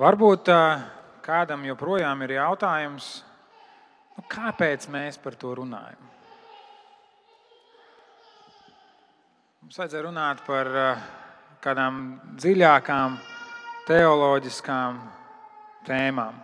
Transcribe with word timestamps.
Varbūt 0.00 0.48
kādam 1.20 1.64
joprojām 1.68 2.22
ir 2.24 2.38
jautājums, 2.38 3.06
nu, 4.16 4.22
kāpēc 4.32 4.86
mēs 4.88 5.18
par 5.20 5.34
to 5.36 5.50
runājam? 5.58 6.06
Mums 9.60 9.76
vajadzēja 9.76 10.04
runāt 10.06 10.40
par 10.46 10.70
kādām 11.60 11.98
dziļākām 12.40 13.18
teoloģiskām 13.90 15.02
tēmām. 15.84 16.38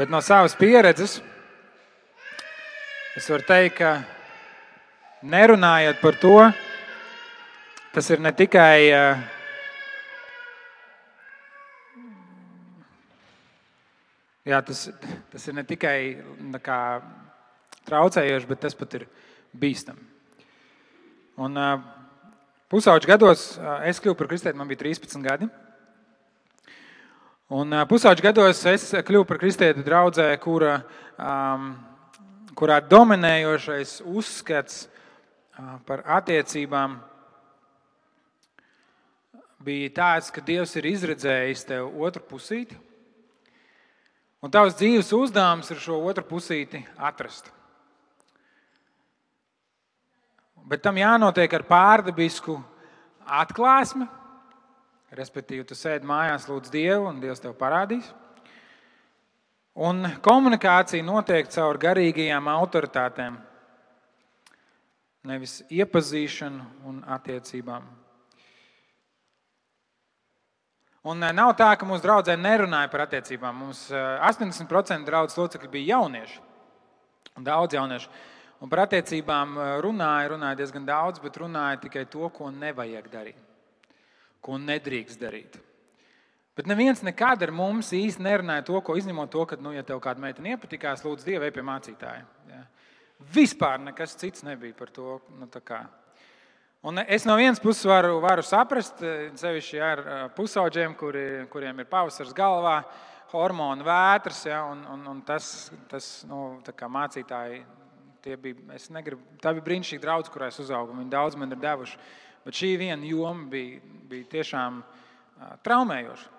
Bet 0.00 0.10
no 0.10 0.18
savas 0.18 0.58
pieredzes 0.58 1.20
es 3.14 3.30
varu 3.30 3.46
teikt, 3.46 3.78
ka 3.78 3.94
nerunājot 5.22 6.02
par 6.02 6.18
to, 6.18 6.34
tas 7.94 8.10
ir 8.10 8.20
ne 8.22 8.30
tikai 8.36 8.90
uh, 8.94 9.22
jā, 14.46 14.60
tas, 14.66 14.86
tas 15.32 15.48
ir 15.48 15.56
ne 15.56 15.64
tikai 15.66 15.96
kā, 16.62 16.78
traucējoši, 17.88 18.48
bet 18.50 18.62
tas 18.62 18.78
pat 18.78 18.96
ir 19.00 19.08
bīstami. 19.56 20.06
Un 21.40 21.56
uh, 21.56 21.76
pusauģi 22.70 23.10
gados 23.10 23.44
uh, 23.58 23.80
es 23.88 24.00
kļuvu 24.02 24.18
par 24.18 24.30
kristieti, 24.30 24.58
man 24.58 24.70
bija 24.70 24.84
13 24.84 25.24
gadi. 25.24 25.50
Un 27.50 27.74
uh, 27.74 27.84
pusauģi 27.90 28.28
gados 28.30 28.64
es 28.70 28.90
kļuvu 29.06 29.26
par 29.28 29.40
kristieti 29.42 29.86
draudzē, 29.86 30.30
kura 30.42 30.80
um, 31.16 31.70
kurā 32.60 32.80
dominējošais 32.84 34.00
uzskats 34.04 34.82
par 35.88 36.02
attiecībām 36.18 36.98
bija 39.64 39.90
tāds, 39.92 40.30
ka 40.32 40.42
Dievs 40.44 40.72
ir 40.80 40.88
izredzējis 40.90 41.66
tev 41.68 41.90
otru 42.00 42.22
pusīti, 42.30 42.76
un 44.40 44.52
tavs 44.52 44.78
dzīves 44.80 45.12
uzdevums 45.16 45.70
ir 45.72 45.82
šo 45.82 45.98
otru 46.08 46.24
pusīti 46.28 46.80
atrast. 46.96 47.50
Bet 50.70 50.84
tam 50.84 50.98
jānotiek 51.00 51.52
ar 51.56 51.66
pārdabisku 51.66 52.56
atklāsmi, 53.26 54.06
respektīvi, 55.16 55.66
tu 55.66 55.74
sēdi 55.74 56.06
mājās, 56.06 56.46
lūdz 56.46 56.70
Dievu, 56.70 57.08
un 57.10 57.20
Dievs 57.22 57.42
tev 57.42 57.56
parādīs. 57.58 58.06
Un 59.80 60.04
komunikācija 60.22 61.02
notiek 61.06 61.48
caur 61.50 61.78
garīgajām 61.80 62.48
autoritātēm, 62.52 63.38
nevis 65.30 65.60
iepazīšanu 65.70 66.90
un 66.90 67.02
attiecībām. 67.16 67.99
Un 71.08 71.22
eh, 71.24 71.32
nav 71.32 71.54
tā, 71.56 71.70
ka 71.80 71.86
mūsu 71.88 72.04
draudzē 72.04 72.34
nerunāja 72.36 72.90
par 72.92 73.06
attiecībām. 73.06 73.62
Mums 73.62 73.86
80% 73.88 74.98
eh, 74.98 75.06
draugu 75.06 75.32
locekļi 75.32 75.70
bija 75.72 75.96
jaunieši, 75.96 76.42
daudz 77.46 77.78
jauniešu. 77.78 78.10
Un 78.60 78.68
par 78.68 78.84
attiecībām 78.84 79.56
eh, 79.56 79.70
runāja, 79.86 80.28
runāja 80.34 80.58
diezgan 80.60 80.84
daudz, 80.84 81.22
bet 81.24 81.38
runāja 81.40 81.80
tikai 81.86 82.04
to, 82.12 82.28
ko 82.36 82.50
nevajag 82.52 83.08
darīt, 83.12 83.40
ko 84.44 84.60
nedrīkst 84.60 85.22
darīt. 85.22 85.56
Bet 86.58 86.68
neviens 86.68 87.00
nekad 87.06 87.40
ar 87.46 87.54
mums 87.56 87.94
īsti 87.96 88.20
nerunāja 88.26 88.66
to, 88.68 88.76
ko 88.84 88.98
izņemot 89.00 89.32
to, 89.32 89.46
ka, 89.48 89.56
nu, 89.64 89.72
ja 89.72 89.86
tev 89.86 90.02
kāda 90.04 90.20
meitene 90.20 90.52
iepatikās, 90.52 91.06
lūdzu, 91.06 91.24
Dievu, 91.30 91.46
ej 91.46 91.54
pie 91.56 91.64
mācītāja. 91.64 92.26
Ja. 92.50 92.60
Vispār 93.32 93.80
nekas 93.80 94.18
cits 94.20 94.44
nebija 94.44 94.76
par 94.76 94.92
to. 94.92 95.16
Nu, 95.38 95.48
Un 96.82 96.96
es 96.98 97.26
no 97.26 97.34
vienas 97.36 97.60
puses 97.60 97.84
varu, 97.84 98.14
varu 98.24 98.40
saprast, 98.40 99.02
sevišķi 99.36 99.80
ar 99.84 100.00
pusauģiem, 100.32 100.94
kuri, 100.96 101.24
kuriem 101.52 101.82
ir 101.82 101.88
pavasaris 101.90 102.32
galvā, 102.32 102.78
hormonu 103.34 103.84
vētras. 103.84 104.46
Ja, 104.48 104.62
un, 104.64 104.80
un, 104.88 105.02
un 105.12 105.20
tas, 105.28 105.68
tas 105.92 106.08
nu, 106.24 106.56
mācītāji, 106.96 107.60
bija, 108.24 108.80
negribu, 108.96 109.20
tā 109.44 109.52
bija 109.58 109.66
brīnišķīga 109.68 110.06
draudzene, 110.06 110.32
kurā 110.32 110.48
es 110.48 110.62
uzaugu. 110.64 110.96
Viņi 110.96 111.12
daudz 111.12 111.36
man 111.36 111.52
ir 111.52 111.60
devuši. 111.60 112.00
Bet 112.48 112.56
šī 112.62 112.72
viena 112.80 113.12
joma 113.12 113.44
bija, 113.52 113.84
bija 114.08 114.32
tiešām 114.40 114.80
traumējoša. 115.60 116.36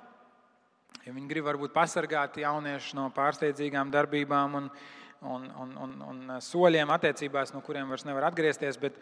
Ja 1.06 1.14
viņi 1.14 1.30
grib 1.30 1.52
varbūt 1.54 1.78
pasargāt 1.78 2.42
jauniešus 2.42 2.98
no 2.98 3.12
pārsteidzīgām 3.14 3.94
darbībām 3.94 4.58
un, 4.58 4.74
un, 5.22 5.50
un, 5.54 5.82
un, 5.86 5.98
un 6.10 6.38
soļiem 6.42 6.98
attiecībās, 6.98 7.54
no 7.54 7.62
kuriem 7.62 7.94
vairs 7.94 8.10
nevar 8.10 8.32
atgriezties. 8.34 8.82
Bet, 8.82 8.98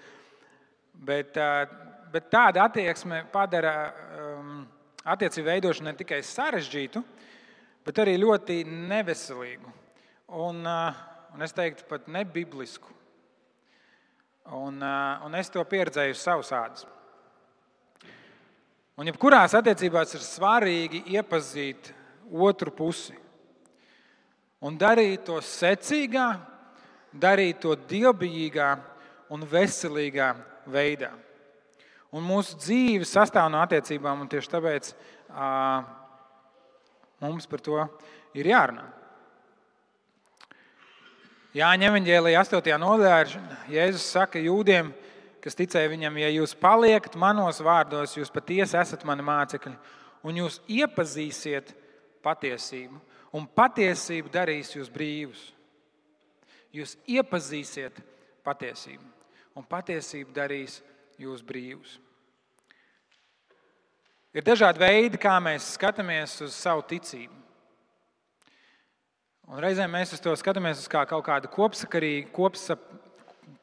bet, 1.05 1.37
bet 2.11 2.29
tāda 2.31 2.65
attieksme 2.67 3.23
padara 3.31 3.73
um, 4.19 4.61
attiecību 5.07 5.47
veidošanu 5.47 5.89
ne 5.89 5.95
tikai 5.99 6.21
sarežģītu, 6.25 7.03
bet 7.85 8.01
arī 8.03 8.17
ļoti 8.19 8.61
neveselīgu. 8.67 9.73
Un, 10.39 10.61
un 10.65 11.45
es 11.45 11.55
teiktu, 11.55 11.87
pat 11.89 12.07
nebiblisku. 12.11 12.93
Un, 14.53 14.81
un 14.81 15.37
es 15.37 15.49
to 15.53 15.63
pieredzēju 15.65 16.15
uz 16.15 16.21
savas 16.21 16.51
ādas. 16.53 16.85
Un 18.99 19.07
jebkurās 19.07 19.53
attiecībās 19.55 20.11
ir 20.17 20.23
svarīgi 20.25 21.03
iepazīt 21.15 21.93
otru 22.29 22.73
pusi. 22.75 23.15
Un 24.59 24.75
darīt 24.75 25.23
to 25.29 25.37
secīgā, 25.39 26.27
darīt 27.15 27.61
to 27.63 27.77
dievbijīgā 27.87 28.73
un 29.31 29.45
veselīgā 29.47 30.33
veidā. 30.73 31.11
Un 32.15 32.25
mūsu 32.25 32.57
dzīve 32.57 33.05
sastāv 33.05 33.51
no 33.53 33.61
attiecībām, 33.61 34.23
un 34.23 34.29
tieši 34.29 34.49
tāpēc 34.49 34.93
uh, 34.93 35.83
mums 37.21 37.45
par 37.49 37.61
to 37.61 37.83
ir 38.37 38.49
jārunā. 38.49 38.87
Jāņem 41.57 41.89
Evanģēlija 41.89 42.41
8. 42.45 42.73
nodaļā 42.81 43.39
Jēzus 43.73 44.09
saka 44.13 44.41
jūdiem, 44.41 44.91
ka 44.93 45.09
kas 45.43 45.57
ticēja 45.57 45.89
viņam, 45.91 46.17
ja 46.19 46.29
jūs 46.31 46.55
paliekat 46.59 47.15
manos 47.19 47.61
vārdos, 47.63 48.15
jūs 48.17 48.31
patiesi 48.33 48.77
esat 48.79 49.05
mani 49.07 49.23
mācekļi, 49.25 49.75
un 50.27 50.41
jūs 50.41 50.59
iepazīsiet 50.67 51.71
patiesību, 52.25 52.99
un 53.35 53.47
patiesība 53.47 54.31
darīs 54.33 54.73
jūs 54.75 54.91
brīvus. 54.91 55.41
Jūs 56.75 56.97
iepazīsiet 57.09 57.97
patiesību, 58.45 59.01
un 59.59 59.67
patiesība 59.67 60.31
darīs 60.37 60.79
jūs 61.19 61.43
brīvus. 61.43 61.97
Ir 64.31 64.45
dažādi 64.45 64.79
veidi, 64.79 65.19
kā 65.19 65.35
mēs 65.41 65.73
skatāmies 65.75 66.37
uz 66.45 66.55
savu 66.55 66.83
ticību. 66.87 67.33
Un 69.49 69.57
reizēm 69.63 69.89
mēs 69.89 70.13
uz 70.13 70.21
to 70.21 70.35
skatāmies 70.37 70.85
kā 70.91 71.01
kaut 71.09 71.25
kādu 71.25 71.49
kopsakarīgu, 71.49 72.29
kopsap, 72.31 72.83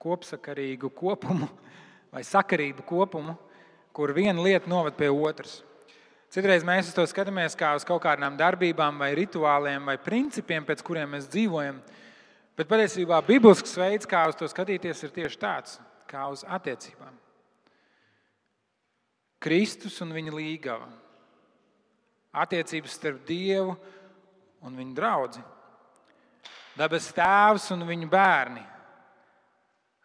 kopsakarīgu 0.02 0.90
kopumu, 0.90 1.46
vai 2.14 2.24
sakarību 2.26 2.82
kopumu, 2.88 3.36
kur 3.94 4.12
viena 4.12 4.42
lieta 4.42 4.68
noved 4.68 4.98
pie 4.98 5.08
otras. 5.14 5.60
Citreiz 6.34 6.66
mēs 6.66 6.90
to 6.92 7.04
skatāmies 7.06 7.54
kā 7.56 7.70
uz 7.78 7.86
kaut 7.86 8.02
kādām 8.02 8.34
darbībām, 8.36 8.98
vai 8.98 9.12
rituāliem, 9.16 9.86
vai 9.86 9.94
principiem, 10.02 10.66
pēc 10.66 10.82
kuriem 10.84 11.14
mēs 11.14 11.30
dzīvojam. 11.30 11.78
Bet 12.58 12.66
patiesībā 12.68 13.22
biblisks 13.24 13.78
veids, 13.78 14.08
kā 14.10 14.26
uz 14.26 14.34
to 14.36 14.50
skatīties, 14.50 15.06
ir 15.06 15.14
tieši 15.14 15.38
tāds, 15.38 15.78
kā 16.08 16.26
uz 16.32 16.44
attiecībām. 16.46 17.14
Kristus 19.42 20.00
un 20.02 20.14
viņa 20.16 20.32
līgava. 20.34 20.88
Attiecības 22.36 22.96
starp 22.98 23.22
Dievu 23.28 23.76
un 24.66 24.76
viņa 24.76 24.96
draugu. 24.96 25.44
Dabas 26.76 27.08
tēvs 27.16 27.70
un 27.72 27.86
viņa 27.88 28.08
bērni. 28.12 28.64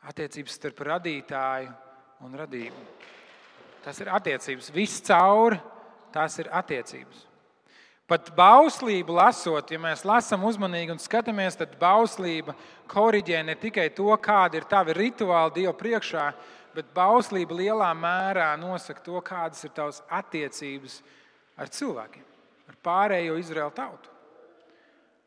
Attiecības 0.07 0.55
starp 0.57 0.85
radītāju 0.87 1.73
un 2.25 2.37
radību. 2.39 2.85
Tas 3.83 3.99
ir 4.01 4.11
attiecības. 4.13 4.71
Viss 4.73 5.03
cauri 5.05 5.59
tās 6.13 6.37
ir 6.39 6.49
attiecības. 6.53 7.30
Pat 8.11 8.31
bauslību 8.35 9.15
lasot, 9.15 9.69
ja 9.71 9.79
mēs 9.79 10.03
lasām 10.03 10.43
uzmanīgi 10.43 10.91
un 10.91 10.99
skatāmies, 10.99 11.55
tad 11.55 11.77
bauslība 11.79 12.57
korģē 12.91 13.39
ne 13.47 13.55
tikai 13.55 13.87
to, 13.95 14.09
kāda 14.19 14.59
ir 14.59 14.67
tava 14.67 14.91
rituāla 14.97 15.53
Dieva 15.55 15.71
priekšā, 15.79 16.25
bet 16.75 16.89
bauslība 16.95 17.55
lielā 17.55 17.87
mērā 17.95 18.49
nosaka 18.59 19.03
to, 19.05 19.21
kādas 19.23 19.63
ir 19.63 19.71
tavas 19.75 20.01
attiecības 20.11 20.97
ar 21.55 21.71
cilvēkiem, 21.71 22.25
ar 22.67 22.81
pārējo 22.83 23.37
Izraēlu 23.39 23.75
tautu. 23.79 24.11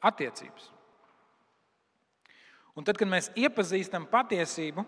Attiecības. 0.05 0.69
Un 2.77 2.85
tad, 2.85 2.99
kad 3.01 3.09
mēs 3.09 3.31
iepazīstam 3.39 4.05
patiesību, 4.13 4.85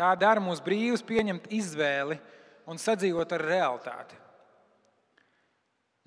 Tā 0.00 0.14
dara 0.16 0.40
mūs 0.40 0.62
brīvus 0.64 1.02
pieņemt 1.04 1.50
izvēli 1.52 2.16
un 2.70 2.78
sadzīvot 2.80 3.34
ar 3.36 3.42
realitāti. 3.44 4.16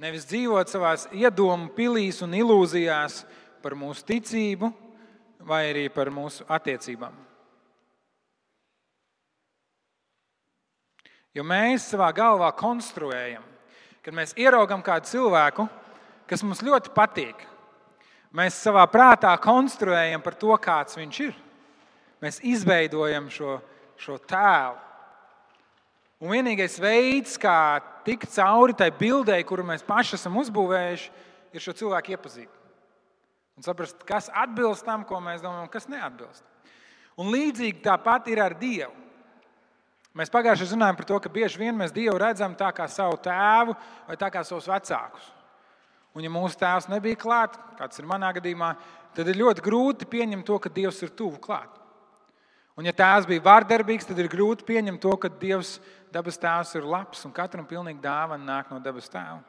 Nevis 0.03 0.25
dzīvot 0.27 0.67
savā 0.67 0.97
iedomu 1.15 1.69
pilīs 1.77 2.17
un 2.25 2.33
ilūzijās 2.35 3.21
par 3.63 3.71
mūsu 3.79 4.03
ticību 4.09 4.67
vai 5.47 5.61
arī 5.69 5.85
par 5.93 6.09
mūsu 6.11 6.43
attiecībām. 6.51 7.13
Jo 11.33 11.45
mēs 11.47 11.85
savā 11.93 12.09
galvā 12.17 12.49
konstruējam, 12.59 13.45
kad 14.03 14.17
mēs 14.17 14.35
ieraugam 14.35 14.83
kādu 14.83 15.07
cilvēku, 15.07 15.69
kas 16.27 16.43
mums 16.43 16.65
ļoti 16.67 16.91
patīk. 16.91 17.47
Mēs 18.35 18.59
savā 18.59 18.83
prātā 18.91 19.31
konstruējam 19.39 20.25
par 20.25 20.35
to, 20.35 20.51
kāds 20.59 20.99
viņš 20.99 21.21
ir. 21.29 21.33
Mēs 22.19 22.41
izveidojam 22.43 23.31
šo, 23.31 23.55
šo 23.95 24.19
tēlu. 24.19 24.75
Un 26.19 26.35
vienīgais 26.35 26.75
veids, 26.83 27.39
kā 27.39 27.79
tikt 28.05 28.31
cauri 28.35 28.75
tai 28.77 28.89
bildei, 28.95 29.43
kuru 29.47 29.65
mēs 29.67 29.85
paši 29.85 30.17
esam 30.17 30.37
uzbūvējuši, 30.41 31.11
ir 31.53 31.63
šo 31.63 31.75
cilvēku 31.83 32.15
iepazīt. 32.15 32.49
Un 33.57 33.65
saprast, 33.65 34.01
kas 34.07 34.31
atbilst 34.33 34.85
tam, 34.85 35.05
ko 35.05 35.19
mēs 35.21 35.43
domājam, 35.43 35.69
kas 35.71 35.89
neatbilst. 35.91 36.43
Un 37.21 37.29
līdzīgi 37.33 37.83
tāpat 37.85 38.31
ir 38.33 38.41
ar 38.41 38.55
Dievu. 38.57 38.93
Mēs 40.17 40.29
pagājušajā 40.29 40.65
gadsimtā 40.65 40.77
runājām 40.77 40.97
par 40.97 41.07
to, 41.09 41.19
ka 41.21 41.29
bieži 41.33 41.61
vien 41.61 41.77
mēs 41.77 41.93
Dievu 41.93 42.19
redzam 42.21 42.53
tā 42.57 42.69
kā 42.73 42.85
savu 42.89 43.17
tēvu 43.21 43.73
vai 44.07 44.17
kā 44.17 44.43
savus 44.45 44.69
vecākus. 44.69 45.29
Un, 46.13 46.21
ja 46.21 46.29
mūsu 46.29 46.59
tēvs 46.61 46.89
nebija 46.91 47.17
klāts, 47.17 47.57
kāds 47.79 47.97
ir 47.97 48.05
manā 48.09 48.29
gadījumā, 48.35 48.75
tad 49.17 49.29
ir 49.29 49.39
ļoti 49.39 49.63
grūti 49.65 50.09
pieņemt 50.09 50.45
to, 50.45 50.59
ka 50.61 50.69
Dievs 50.69 51.01
ir 51.01 51.13
tuvu 51.17 51.41
klāt. 51.41 51.79
Un, 52.77 52.85
ja 52.85 52.93
tēvs 52.93 53.25
bija 53.29 53.41
vārdarbīgs, 53.45 54.05
tad 54.09 54.21
ir 54.21 54.29
grūti 54.29 54.65
pieņemt 54.65 55.01
to, 55.01 55.13
ka 55.17 55.29
Dievs, 55.41 55.79
dabas 56.13 56.37
tēvs, 56.39 56.75
ir 56.77 56.85
labs 56.87 57.25
un 57.27 57.33
katram 57.35 57.65
pilnīgi 57.69 58.01
dāvana 58.03 58.45
nāk 58.45 58.71
no 58.71 58.79
dabas 58.83 59.09
tēva. 59.11 59.41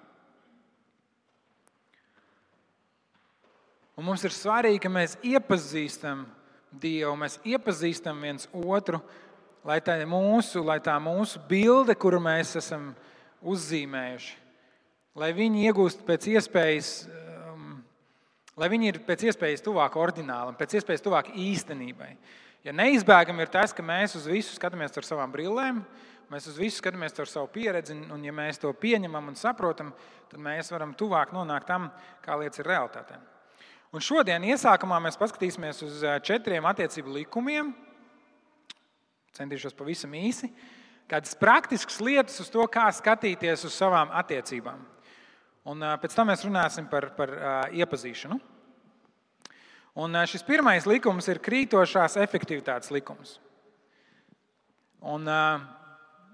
Un 3.95 4.09
mums 4.09 4.25
ir 4.27 4.35
svarīgi, 4.35 4.81
ka 4.83 4.91
mēs 4.91 5.19
iepazīstam 5.23 6.25
Dievu, 6.75 7.13
mēs 7.15 7.37
iepazīstam 7.47 8.19
viens 8.25 8.49
otru, 8.51 8.99
lai 9.63 9.79
tā, 9.85 9.95
mūsu, 10.11 10.65
lai 10.67 10.81
tā 10.83 10.97
mūsu 10.99 11.39
bilde, 11.47 11.95
kuru 11.95 12.19
mēs 12.23 12.57
esam 12.59 12.89
uzzīmējuši, 13.47 14.33
lai 15.23 15.31
viņi 15.37 15.69
iegūst 15.69 16.03
pēc 16.09 16.27
iespējas, 16.33 16.91
um, 17.53 17.77
lai 18.59 18.71
viņi 18.73 18.91
ir 18.91 18.99
pēc 19.07 19.29
iespējas 19.31 19.63
tuvāk 19.63 19.95
ordinālam, 20.01 20.59
pēc 20.59 20.81
iespējas 20.81 21.05
tuvāk 21.05 21.31
īstenībai. 21.31 22.11
Ja 22.65 22.73
neizbēgami 22.73 23.45
ir 23.45 23.53
tas, 23.53 23.75
ka 23.77 23.85
mēs 23.85 24.17
uz 24.17 24.27
visu 24.31 24.55
skatāmies 24.57 24.97
ar 24.97 25.05
savām 25.05 25.33
brillēm, 25.33 25.83
mēs 26.33 26.49
uz 26.49 26.57
visu 26.57 26.81
skatāmies 26.81 27.13
ar 27.21 27.29
savu 27.29 27.51
pieredzi, 27.53 27.95
un 27.95 28.25
ja 28.25 28.33
mēs 28.33 28.61
to 28.63 28.73
pieņemam 28.73 29.29
un 29.31 29.37
saprotam, 29.37 29.93
tad 30.31 30.41
mēs 30.41 30.73
varam 30.73 30.95
tuvāk 30.97 31.35
nonākt 31.37 31.69
tam, 31.69 31.91
kā 32.25 32.39
lietas 32.41 32.63
ir 32.63 32.71
realitātē. 32.73 33.21
Un 33.95 34.03
šodien 34.03 34.43
iesākumā 34.49 34.97
mēs 35.05 35.21
paskatīsimies 35.21 35.85
uz 35.87 36.01
eh, 36.03 36.17
četriem 36.25 36.65
attiecību 36.67 37.21
likumiem, 37.21 37.75
Centīšos 39.35 39.75
pavisam 39.75 40.13
īsi. 40.15 40.47
Kādas 41.11 41.35
praktiskas 41.37 41.99
lietas 42.05 42.39
uz 42.41 42.51
to, 42.53 42.63
kā 42.71 42.87
skatīties 42.95 43.67
uz 43.67 43.75
savām 43.75 44.13
attiecībām. 44.15 44.79
Un 45.69 45.83
pēc 46.01 46.15
tam 46.15 46.29
mēs 46.31 46.45
runāsim 46.47 46.87
par, 46.91 47.09
par 47.17 47.33
iepazīšanu. 47.75 48.39
Un 49.95 50.17
šis 50.27 50.43
pirmais 50.43 50.89
likums 50.91 51.29
ir 51.31 51.39
krītošās 51.39 52.17
efektivitātes 52.19 52.91
likums. 52.91 53.37
Un, 55.05 55.29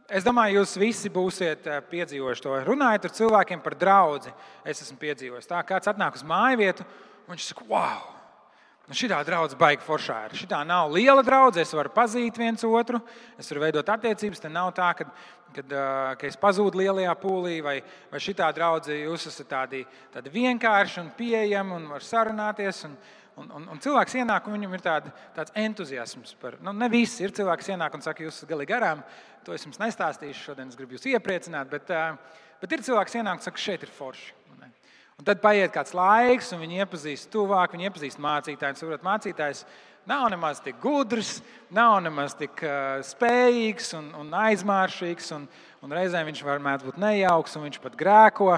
es 0.09 0.25
domāju, 0.25 0.62
jūs 0.62 0.79
visi 0.81 1.11
būsiet 1.12 1.69
piedzīvojuši 1.91 2.45
to. 2.47 2.55
Runājot 2.65 3.09
ar 3.09 3.15
cilvēkiem 3.19 3.61
par 3.65 3.77
draugu, 3.77 4.33
es 4.65 4.81
esmu 4.81 4.97
piedzīvojis. 5.03 5.51
Tā 5.51 5.61
kāds 5.69 5.91
atnāk 5.93 6.17
uz 6.17 6.25
māju 6.25 6.62
vietu, 6.62 6.89
un 7.27 7.35
viņš 7.35 7.51
saka, 7.51 7.69
wow! 7.69 8.09
Nu, 8.91 8.97
šī 8.99 9.07
draudzene 9.07 9.55
baigta 9.61 9.87
foršā 9.87 10.17
ir. 10.27 10.33
Šī 10.35 10.49
nav 10.67 10.89
liela 10.91 11.23
draudzene, 11.23 11.63
es 11.63 11.77
varu 11.79 11.93
pazīt 11.95 12.41
viens 12.41 12.65
otru, 12.67 12.99
es 13.39 13.47
varu 13.53 13.63
veidot 13.63 13.93
attiecības. 13.93 14.41
Te 14.43 14.49
nav 14.51 14.73
tā, 14.75 14.89
ka, 14.99 15.06
kad, 15.55 15.75
ka 16.19 16.27
es 16.27 16.35
pazūdu 16.41 16.81
lielajā 16.81 17.13
pūlī, 17.21 17.61
vai, 17.63 17.77
vai 18.11 18.23
šī 18.25 18.35
draudzene 18.41 19.05
jūs 19.05 19.29
esat 19.31 19.47
tādi, 19.53 19.85
tādi 20.11 20.33
vienkārši 20.35 21.05
un 21.05 21.13
pieejami 21.15 21.77
un 21.77 21.87
var 21.93 22.03
sarunāties. 22.03 22.83
Un, 22.89 22.99
Un, 23.41 23.49
un, 23.57 23.69
un 23.73 23.79
cilvēks 23.81 24.19
ienāk, 24.21 24.49
un 24.49 24.59
viņam 24.59 24.75
ir 24.77 24.83
tāda, 24.85 25.13
tāds 25.37 25.55
entuziasms 25.57 26.35
par, 26.43 26.59
nu, 26.65 26.75
ne 26.77 26.89
visi 26.93 27.25
ir 27.25 27.33
cilvēki, 27.37 27.63
kas 27.63 27.71
ienāk 27.73 27.95
un 27.97 28.05
saka, 28.05 28.27
jūs 28.27 28.43
esat 28.43 28.51
galīgi 28.51 28.73
garām. 28.75 29.01
To 29.47 29.57
es 29.57 29.65
jums 29.65 29.81
nestāstīšu, 29.81 30.51
šodien 30.51 30.69
es 30.69 30.77
gribu 30.77 30.99
jūs 30.99 31.09
iepriecināt, 31.09 31.71
bet, 31.73 31.89
bet 32.61 32.77
ir 32.77 32.85
cilvēks, 32.85 33.17
ienāk 33.17 33.41
un 33.41 33.47
saka, 33.47 33.63
šeit 33.63 33.87
ir 33.87 33.95
forši. 33.97 34.35
Un 35.21 35.27
tad 35.29 35.43
paiet 35.43 35.69
kāds 35.75 35.93
laiks, 35.93 36.47
un 36.57 36.63
viņi 36.63 36.79
iepazīst 36.81 37.29
tuvāk, 37.29 37.75
viņi 37.77 37.91
iepazīst 37.91 38.21
mācītāju. 38.25 38.79
Saprot, 38.79 39.03
mācītājs 39.05 39.67
nav 40.09 40.31
nemaz 40.33 40.63
tik 40.65 40.79
gudrs, 40.81 41.43
nav 41.77 41.99
nemaz 42.01 42.33
tik 42.39 42.63
uh, 42.65 43.03
spējīgs 43.05 43.93
un, 43.99 44.07
un 44.17 44.33
aizmāršīgs, 44.47 45.29
un, 45.37 45.45
un 45.85 45.93
reizēm 45.93 46.31
viņš 46.31 46.41
var 46.47 46.65
būt 46.87 46.97
nejauks, 47.05 47.59
un 47.59 47.69
viņš 47.69 47.77
pat 47.85 48.01
grēko. 48.01 48.55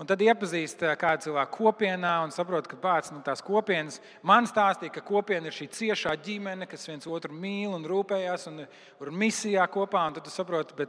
Un 0.00 0.08
tad 0.08 0.22
iepazīst 0.24 0.80
kādu 0.96 1.26
cilvēku 1.26 1.58
kopienā 1.66 2.14
un 2.24 2.30
saprot, 2.32 2.64
ka 2.64 2.78
pats 2.80 3.10
nu, 3.12 3.18
tās 3.24 3.42
kopienas 3.44 3.98
man 4.24 4.46
stāstīja, 4.48 4.94
ka 4.94 5.02
kopiena 5.04 5.50
ir 5.50 5.52
šī 5.52 5.66
ciešā 5.76 6.14
ģimene, 6.24 6.64
kas 6.70 6.88
viens 6.88 7.04
otru 7.04 7.36
mīl 7.36 7.74
un 7.76 7.84
rūpējas 7.84 8.48
un 8.48 8.62
ir 8.64 9.10
misijā 9.12 9.66
kopā. 9.68 10.06
Tad 10.16 10.24
tu 10.24 10.32
saproti, 10.32 10.72
ka 10.78 10.86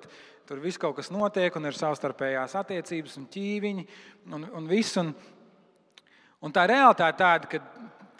tur 0.48 0.62
viss 0.64 0.80
kaut 0.80 0.96
kas 1.02 1.12
notiek 1.12 1.58
un 1.60 1.68
ir 1.68 1.76
savstarpējās 1.76 2.56
attiecības 2.62 3.18
un 3.20 3.26
ķīviņi 3.34 3.84
un, 4.32 4.46
un 4.62 4.70
viss. 4.70 4.96
Un, 5.02 5.12
un 6.40 6.56
tā 6.56 6.64
realitāte 6.72 7.20
tāda, 7.20 7.52
ka 7.52 7.60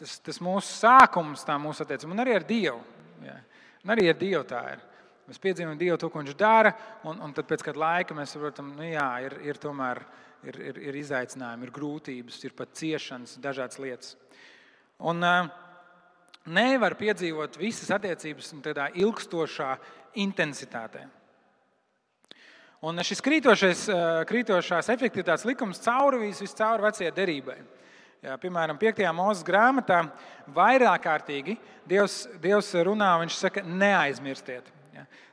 tas, 0.02 0.18
tas 0.28 0.42
mūsu 0.44 0.76
sākums, 0.76 1.46
tā 1.48 1.56
mūsu 1.56 1.86
attiecība, 1.86 2.18
un 2.18 2.24
arī 2.26 2.36
ar 2.36 2.48
Dievu. 2.50 2.82
Ja. 3.24 3.38
Un 3.86 3.94
arī 3.96 4.10
ar 4.12 4.20
Dievu 4.20 4.44
tā 4.50 4.66
ir. 4.74 4.84
Mēs 5.30 5.40
piedzīvojam 5.40 5.80
Dievu 5.80 5.96
to, 6.02 6.12
ko 6.12 6.20
Viņš 6.20 6.36
dara, 6.36 6.74
un, 7.08 7.22
un 7.24 7.32
tad 7.38 7.48
pēc 7.48 7.64
kāda 7.64 7.80
laika 7.80 8.18
mēs 8.18 8.36
saprotam, 8.36 8.74
nu, 8.76 8.84
jā, 8.92 9.08
ir, 9.24 9.38
ir 9.48 9.62
tomēr 9.62 10.04
ir, 10.48 10.62
ir, 10.72 10.80
ir 10.90 11.00
izaicinājumi, 11.02 11.68
ir 11.68 11.74
grūtības, 11.76 12.40
ir 12.46 12.56
pat 12.58 12.74
ciešanas, 12.78 13.38
dažādas 13.44 13.82
lietas. 13.82 14.16
Un, 15.02 15.22
nevar 16.46 16.96
piedzīvot 16.98 17.58
visas 17.60 17.92
attiecības 17.94 18.54
tādā 18.64 18.90
ilgstošā 18.98 19.76
intensitātē. 20.22 21.06
Un 22.82 22.98
šis 23.06 23.22
krītošais, 23.22 23.86
krītošās 24.30 24.90
efektivitātes 24.90 25.46
likums 25.46 25.82
caurvīs 25.84 26.42
viscaur 26.42 26.82
vecajai 26.82 27.14
derībai. 27.14 27.60
Jā, 28.22 28.36
piemēram, 28.42 28.78
5. 28.78 29.02
mūža 29.18 29.46
grāmatā 29.46 30.00
vairāk 30.54 31.02
kārtīgi 31.06 31.56
Dievs, 31.90 32.28
Dievs 32.42 32.70
runā, 32.86 33.16
viņš 33.22 33.38
saka, 33.38 33.64
neaizmirstiet. 33.66 34.68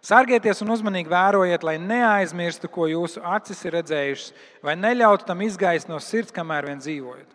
Sargieties 0.05 0.63
un 0.63 0.71
uzmanīgi 0.73 1.11
vērojiet, 1.11 1.65
lai 1.67 1.75
neaizmirstu, 1.83 2.71
ko 2.71 2.87
jūsu 2.87 3.23
acis 3.27 3.65
ir 3.67 3.75
redzējušas, 3.81 4.31
vai 4.63 4.77
neļautu 4.79 5.27
tam 5.27 5.43
izgaist 5.43 5.91
no 5.91 5.99
sirds, 6.03 6.35
kamēr 6.35 6.71
vien 6.71 6.81
dzīvojat. 6.83 7.35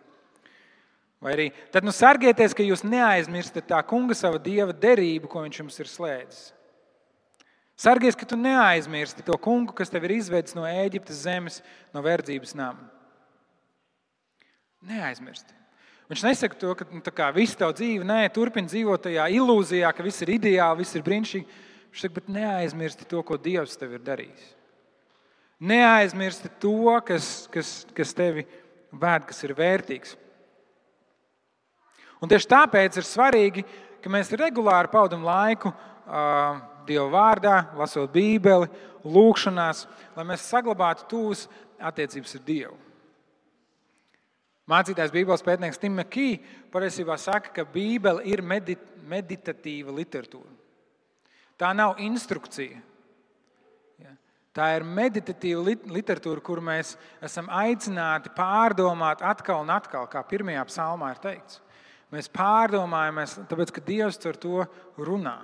Vai 1.24 1.32
arī 1.36 1.46
tad 1.72 1.84
nu 1.84 1.92
sargieties, 1.92 2.56
ka 2.56 2.64
jūs 2.64 2.84
neaizmirstat 2.84 3.68
tā 3.68 3.78
kunga 3.88 4.16
sava 4.16 4.40
dieva 4.40 4.72
derību, 4.76 5.28
ko 5.28 5.44
viņš 5.44 5.60
jums 5.60 5.80
ir 5.80 5.88
slēdzis. 5.92 6.44
Sargies, 7.74 8.14
ka 8.14 8.26
tu 8.28 8.36
neaizmirsti 8.38 9.24
to 9.26 9.34
kungu, 9.42 9.74
kas 9.74 9.90
tev 9.90 10.04
ir 10.06 10.14
izvedis 10.20 10.54
no 10.54 10.62
Ēģiptes 10.68 11.24
zemes, 11.26 11.58
no 11.94 12.02
verdzības 12.04 12.54
nama. 12.54 12.86
Neaizmirsti. 14.84 15.56
Viņš 16.12 16.22
nesaka 16.22 16.58
to, 16.60 16.74
ka 16.78 16.86
nu, 16.92 17.00
viss 17.34 17.58
tev 17.58 17.72
dzīve, 17.74 18.04
nē, 18.06 18.28
turpini 18.30 18.70
dzīvot 18.70 19.06
tajā 19.08 19.26
ilūzijā, 19.40 19.90
ka 19.96 20.04
viss 20.06 20.22
ir 20.22 20.34
ideāli, 20.36 20.84
viss 20.84 20.94
ir 20.94 21.02
brīnišķīgi. 21.06 21.62
Viņš 21.94 22.02
saka, 22.02 22.14
bet 22.16 22.30
neaizmirsti 22.34 23.06
to, 23.06 23.20
ko 23.22 23.36
Dievs 23.38 23.76
tev 23.78 23.92
ir 23.94 24.00
darījis. 24.02 24.46
Neaizmirsti 25.62 26.48
to, 26.58 26.90
kas, 27.06 27.28
kas, 27.54 27.68
kas 27.94 28.10
tevi 28.18 28.42
vēd, 28.90 29.28
kas 29.28 29.38
ir 29.46 29.52
vērtīgs. 29.54 30.16
Un 32.18 32.32
tieši 32.32 32.50
tāpēc 32.50 32.98
ir 32.98 33.06
svarīgi, 33.06 33.62
ka 34.02 34.10
mēs 34.10 34.34
regulāri 34.34 34.90
paudam 34.90 35.22
laiku 35.22 35.70
uh, 35.70 36.58
Dieva 36.88 37.06
vārdā, 37.12 37.54
lasot 37.78 38.10
Bībeli, 38.10 38.66
lūgšanās, 39.06 39.84
lai 40.18 40.26
mēs 40.32 40.48
saglabātu 40.50 41.06
tūs 41.14 41.44
attiecības 41.78 42.34
ar 42.40 42.44
Dievu. 42.50 42.80
Mācītājs 44.66 45.14
Bībeles 45.14 45.46
pētnieks 45.46 45.78
Tim 45.78 45.94
Makī 46.02 46.40
patiesībā 46.74 47.14
saka, 47.22 47.54
ka 47.54 47.68
Bībele 47.70 48.26
ir 48.26 48.42
medit 48.42 48.82
meditatīva 49.06 49.94
literatūra. 49.94 50.63
Tā 51.60 51.70
nav 51.76 52.00
instrukcija. 52.02 52.80
Tā 54.54 54.68
ir 54.76 54.84
meditatīva 54.86 55.64
literatūra, 55.90 56.38
kur 56.38 56.60
mēs 56.62 56.92
esam 57.26 57.48
aicināti 57.50 58.30
pārdomāt 58.36 59.24
atkal 59.26 59.64
un 59.64 59.72
atkal, 59.74 60.06
kā 60.06 60.22
pirmajā 60.30 60.62
psalmā 60.68 61.10
ir 61.10 61.22
teikts. 61.24 61.58
Mēs 62.14 62.30
pārdomājam, 62.30 63.18
tāpēc 63.50 63.72
ka 63.74 63.82
Dievs 63.82 64.20
ar 64.30 64.38
to 64.38 64.62
runā. 64.94 65.40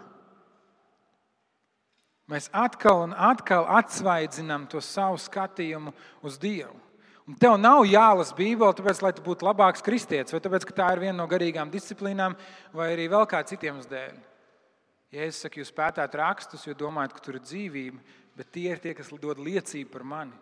Mēs 2.31 2.47
atkal 2.55 3.09
un 3.09 3.17
atkal 3.19 3.67
atsvaidzinām 3.81 4.69
to 4.71 4.79
savu 4.79 5.19
skatījumu 5.19 5.91
uz 6.23 6.39
Dievu. 6.39 6.77
Un 7.27 7.35
tev 7.39 7.57
nav 7.59 7.83
jālasa 7.91 8.35
Bībele, 8.39 8.75
tāpēc, 8.79 9.03
lai 9.03 9.11
tu 9.15 9.27
būtu 9.27 9.47
labāks 9.47 9.83
kristietis, 9.83 10.35
vai 10.35 10.43
tāpēc, 10.43 10.67
ka 10.67 10.77
tā 10.79 10.95
ir 10.95 11.03
viena 11.03 11.19
no 11.19 11.27
garīgām 11.31 11.71
disciplīnām, 11.75 12.39
vai 12.75 12.93
arī 12.95 13.11
vēl 13.11 13.27
kā 13.31 13.43
citiem 13.47 13.83
dēļ. 13.91 14.30
Ja 15.11 15.27
es 15.27 15.41
saku, 15.43 15.59
jūs 15.59 15.73
pētāt 15.75 16.15
rakstus, 16.19 16.69
jo 16.69 16.75
domājat, 16.79 17.17
ka 17.17 17.25
tur 17.25 17.41
ir 17.41 17.43
dzīvība, 17.43 18.03
bet 18.39 18.53
tie 18.55 18.69
ir 18.71 18.83
tie, 18.83 18.95
kas 18.95 19.11
dod 19.11 19.43
liecību 19.43 19.91
par 19.91 20.07
mani. 20.07 20.37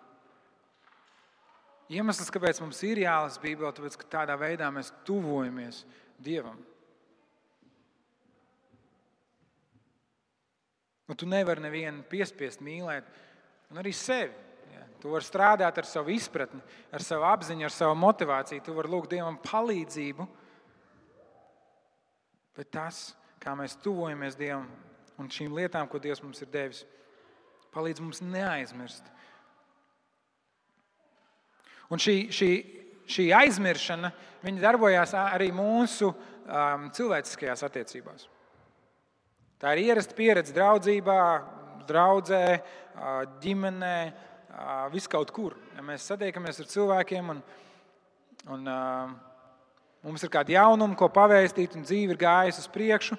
Iemesls, 1.89 2.29
kāpēc 2.29 2.61
mums 2.61 2.83
ir 2.85 3.01
jālasa 3.01 3.41
Bībele, 3.41 3.73
tāpēc, 3.73 3.97
ka 3.97 4.11
tādā 4.19 4.37
veidā 4.37 4.69
mēs 4.73 4.93
tuvojamies 5.09 5.87
Dievam. 6.21 6.59
Un 11.09 11.17
tu 11.17 11.25
nevari 11.25 11.65
nevienu 11.65 12.05
piespiest 12.11 12.61
mīlēt, 12.61 13.07
un 13.73 13.81
arī 13.81 13.95
sevi. 13.97 14.35
Ja. 14.75 14.83
Tu 15.01 15.09
vari 15.09 15.25
strādāt 15.25 15.81
ar 15.81 15.89
savu 15.89 16.13
izpratni, 16.13 16.61
ar 16.93 17.05
savu 17.05 17.25
apziņu, 17.31 17.65
ar 17.65 17.73
savu 17.73 17.97
motivāciju. 18.03 18.67
Tu 18.67 18.75
vari 18.77 18.93
lūgt 18.93 19.15
Dievam 19.15 19.39
palīdzību. 19.41 20.27
Bet 22.59 22.71
tas, 22.75 23.01
kā 23.49 23.55
mēs 23.57 23.79
tuvojamies 23.81 24.37
Dievam 24.37 24.67
un 25.19 25.31
šīm 25.33 25.55
lietām, 25.57 25.89
ko 25.89 26.01
Dievs 26.03 26.21
mums 26.21 26.43
ir 26.45 26.51
devis, 26.53 26.83
palīdz 27.73 28.03
mums 28.05 28.21
neaizmirst. 28.21 29.07
Un 31.89 32.03
šī, 32.03 32.17
šī, 32.35 32.49
šī 33.09 33.31
aizmiršana 33.33 34.11
darbojās 34.61 35.15
arī 35.17 35.49
mūsu 35.57 36.11
um, 36.13 36.91
cilvēciskajās 36.93 37.65
attiecībās. 37.65 38.27
Tā 39.59 39.73
ir 39.75 39.89
ierasta 39.89 40.15
pieredze 40.15 40.53
draudzībā, 40.55 41.23
draudzē, 41.89 42.43
ģimenē, 43.41 43.97
viskaut 44.93 45.33
kur. 45.35 45.57
Ja 45.75 45.83
mēs 45.87 46.05
satiekamies 46.11 46.61
ar 46.61 46.69
cilvēkiem 46.69 47.33
un, 47.33 47.41
un 48.53 48.71
mums 50.05 50.23
ir 50.23 50.31
kādi 50.35 50.55
jaunumi, 50.55 50.99
ko 51.01 51.09
pavēstīt, 51.11 51.75
un 51.79 51.89
dzīve 51.89 52.15
ir 52.15 52.21
gājusi 52.21 52.63
uz 52.63 52.71
priekšu. 52.77 53.19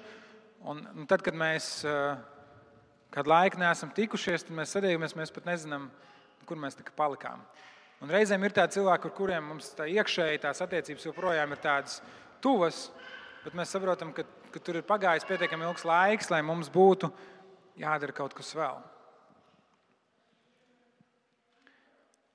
Un, 0.60 0.82
un 0.92 1.06
tad, 1.08 1.22
kad 1.24 1.36
mēs 1.36 1.80
kādu 3.14 3.32
laiku 3.32 3.60
neesam 3.60 3.92
tikušies, 3.96 4.44
tad 4.44 4.56
mēs 4.58 4.74
satiekamies, 4.76 5.16
mēs 5.16 5.32
pat 5.32 5.48
nezinām, 5.48 5.88
kur 6.48 6.60
mēs 6.60 6.76
palikām. 6.96 7.40
Un 8.00 8.12
reizēm 8.12 8.44
ir 8.44 8.56
tādi 8.56 8.78
cilvēki, 8.78 9.08
ar 9.08 9.16
kuriem 9.16 9.48
mums 9.52 9.72
tā 9.76 9.86
iekšēji 9.88 10.42
tās 10.44 10.60
attiecības 10.64 11.08
joprojām 11.08 11.52
ir 11.52 11.64
tādas 11.64 12.00
tuvas, 12.44 12.88
bet 13.44 13.56
mēs 13.56 13.72
saprotam, 13.72 14.12
ka 14.16 14.24
ka 14.50 14.62
tur 14.62 14.80
ir 14.80 14.86
pagājis 14.86 15.26
pietiekami 15.28 15.66
ilgs 15.68 15.86
laiks, 15.86 16.30
lai 16.32 16.42
mums 16.42 16.70
būtu 16.72 17.10
jādara 17.78 18.14
kaut 18.14 18.34
kas 18.36 18.50
vēl. 18.56 18.80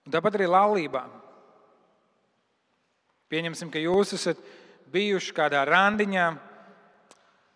Un 0.05 0.13
tāpat 0.13 0.37
arī 0.37 0.47
laulībā. 0.47 1.03
Pieņemsim, 3.33 3.71
ka 3.73 3.81
jūs 3.81 4.13
esat 4.15 4.41
bijuši 4.93 5.33
kādā 5.35 5.63
randiņā, 5.67 6.27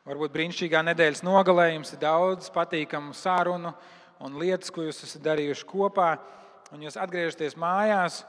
varbūt 0.10 0.34
brīnišķīgā 0.34 0.82
nedēļas 0.88 1.22
nogalē, 1.26 1.70
jums 1.76 1.94
ir 1.94 2.02
daudz 2.02 2.50
patīkamu 2.54 3.14
sarunu 3.18 3.74
un 4.26 4.38
lietas, 4.42 4.72
ko 4.74 4.84
jūs 4.88 5.04
esat 5.06 5.24
darījuši 5.28 5.68
kopā, 5.70 6.10
un 6.74 6.84
jūs 6.86 6.98
atgriežaties 7.00 7.58
mājās. 7.60 8.24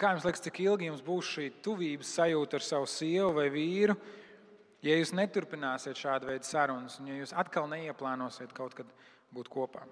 Kā 0.00 0.14
jums 0.14 0.24
liekas, 0.24 0.42
cik 0.46 0.62
ilgi 0.64 0.88
jums 0.88 1.04
būs 1.04 1.34
šī 1.34 1.46
tuvības 1.64 2.14
sajūta 2.16 2.56
ar 2.58 2.64
savu 2.64 2.88
sievu 2.88 3.34
vai 3.36 3.48
vīru? 3.52 3.96
Ja 4.86 4.96
jūs 4.96 5.12
neturpināsiet 5.12 5.98
šādu 6.00 6.30
veidu 6.30 6.48
sarunas, 6.48 6.96
un 7.02 7.10
ja 7.10 7.18
jūs 7.18 7.34
atkal 7.36 7.66
neieplānosiet 7.68 8.54
kaut 8.56 8.72
kad 8.78 8.88
būt 9.34 9.50
kopā, 9.52 9.82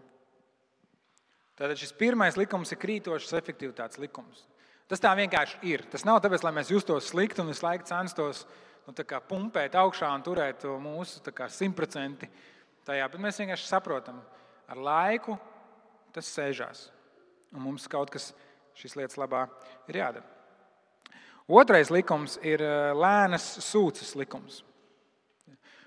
tad 1.58 1.74
šis 1.76 1.92
pirmais 1.98 2.38
likums 2.40 2.72
ir 2.72 2.80
krītošs 2.80 3.34
efektivitātes 3.36 4.00
likums. 4.00 4.46
Tas 4.88 5.02
tā 5.04 5.12
vienkārši 5.18 5.60
ir. 5.68 5.84
Tas 5.92 6.06
nav 6.08 6.22
tāpēc, 6.24 6.46
lai 6.46 6.54
mēs 6.56 6.72
justos 6.72 7.10
slikti 7.10 7.42
un 7.42 7.50
visu 7.52 7.66
laiku 7.66 7.84
censtos 7.90 8.46
nu, 8.88 9.20
pumpēt 9.28 9.76
augšā 9.76 10.08
un 10.16 10.24
turēt 10.24 10.62
to 10.64 10.78
mūsu 10.80 11.20
simtprocentīgi 11.52 12.32
tajā, 12.88 13.08
bet 13.12 13.20
mēs 13.20 13.40
vienkārši 13.42 13.68
saprotam, 13.68 14.22
ar 14.68 14.80
laiku 14.80 15.36
tas 16.14 16.30
sēžās. 16.32 16.88
Un 17.52 17.64
mums 17.64 17.88
kaut 17.88 18.10
kas 18.12 18.32
šīs 18.78 18.96
lietas 18.96 19.20
labā 19.20 19.46
ir 19.88 20.00
jādara. 20.00 20.24
Otrais 21.48 21.88
likums 21.88 22.36
ir 22.44 22.60
eh, 22.60 22.90
lēnas 22.92 23.44
sūdzes 23.64 24.14
likums. 24.20 24.62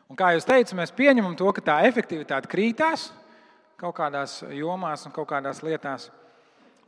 Un, 0.10 0.17
kā 0.20 0.34
jau 0.34 0.41
teicu, 0.43 0.75
mēs 0.75 0.91
pieņemam 0.91 1.38
to, 1.39 1.48
ka 1.55 1.63
tā 1.63 1.77
efektivitāte 1.88 2.50
krītās 2.51 3.12
kaut 3.79 3.96
kādās 3.98 4.41
jomās 4.53 5.05
un 5.08 5.13
kaut 5.15 5.29
kādās 5.29 5.62
lietās. 5.63 6.10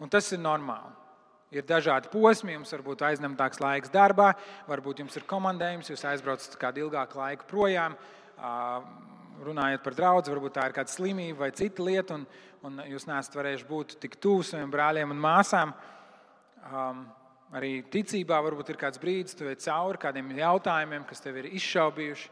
Un 0.02 0.12
tas 0.12 0.28
ir 0.34 0.42
normāli. 0.42 1.03
Ir 1.54 1.66
dažādi 1.70 2.10
posmi, 2.10 2.56
jums 2.56 2.72
var 2.74 2.82
būt 2.82 3.04
aizņemtāks 3.06 3.60
laiks 3.62 3.92
darbā, 3.94 4.32
varbūt 4.66 5.04
jums 5.04 5.18
ir 5.20 5.26
komandējums, 5.30 5.92
jūs 5.92 6.06
aizbraucat 6.10 6.56
kādu 6.58 6.88
ilgāku 6.88 7.20
laiku 7.20 7.46
projām, 7.50 7.98
runājot 9.44 9.84
par 9.86 9.98
draugu, 9.98 10.34
varbūt 10.34 10.56
tā 10.58 10.66
ir 10.70 10.76
kāda 10.80 10.90
slimība 10.90 11.46
vai 11.46 11.52
cita 11.54 11.86
lieta, 11.86 12.18
un, 12.18 12.26
un 12.66 12.82
jūs 12.90 13.06
neesat 13.10 13.38
varējuši 13.38 13.70
būt 13.70 13.98
tik 14.02 14.18
tuvu 14.24 14.46
saviem 14.48 14.74
brāļiem 14.74 15.14
un 15.14 15.22
māsām. 15.22 15.76
Um, 16.64 17.06
arī 17.54 17.84
ticībā 17.94 18.40
varbūt 18.48 18.74
ir 18.74 18.82
kāds 18.82 19.02
brīdis, 19.02 19.38
tu 19.38 19.46
ej 19.50 19.60
cauri 19.68 20.02
kādiem 20.02 20.34
jautājumiem, 20.40 21.06
kas 21.10 21.22
tev 21.22 21.38
ir 21.42 21.52
izšaubījuši. 21.54 22.30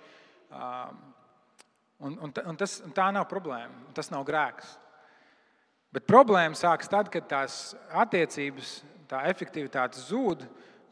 Un, 2.01 2.15
un, 2.17 2.31
un, 2.33 2.55
tas, 2.57 2.79
un 2.81 2.93
tā 2.97 3.11
nav 3.13 3.27
problēma, 3.29 3.91
tas 3.93 4.09
nav 4.09 4.25
grēks. 4.25 4.77
Bet 5.93 6.07
problēma 6.07 6.57
sākas 6.57 6.89
tad, 6.89 7.11
kad 7.11 7.27
tās 7.29 7.75
attiecības, 8.01 8.79
tā 9.11 9.25
efektivitāte 9.27 9.99
zūd, 9.99 10.45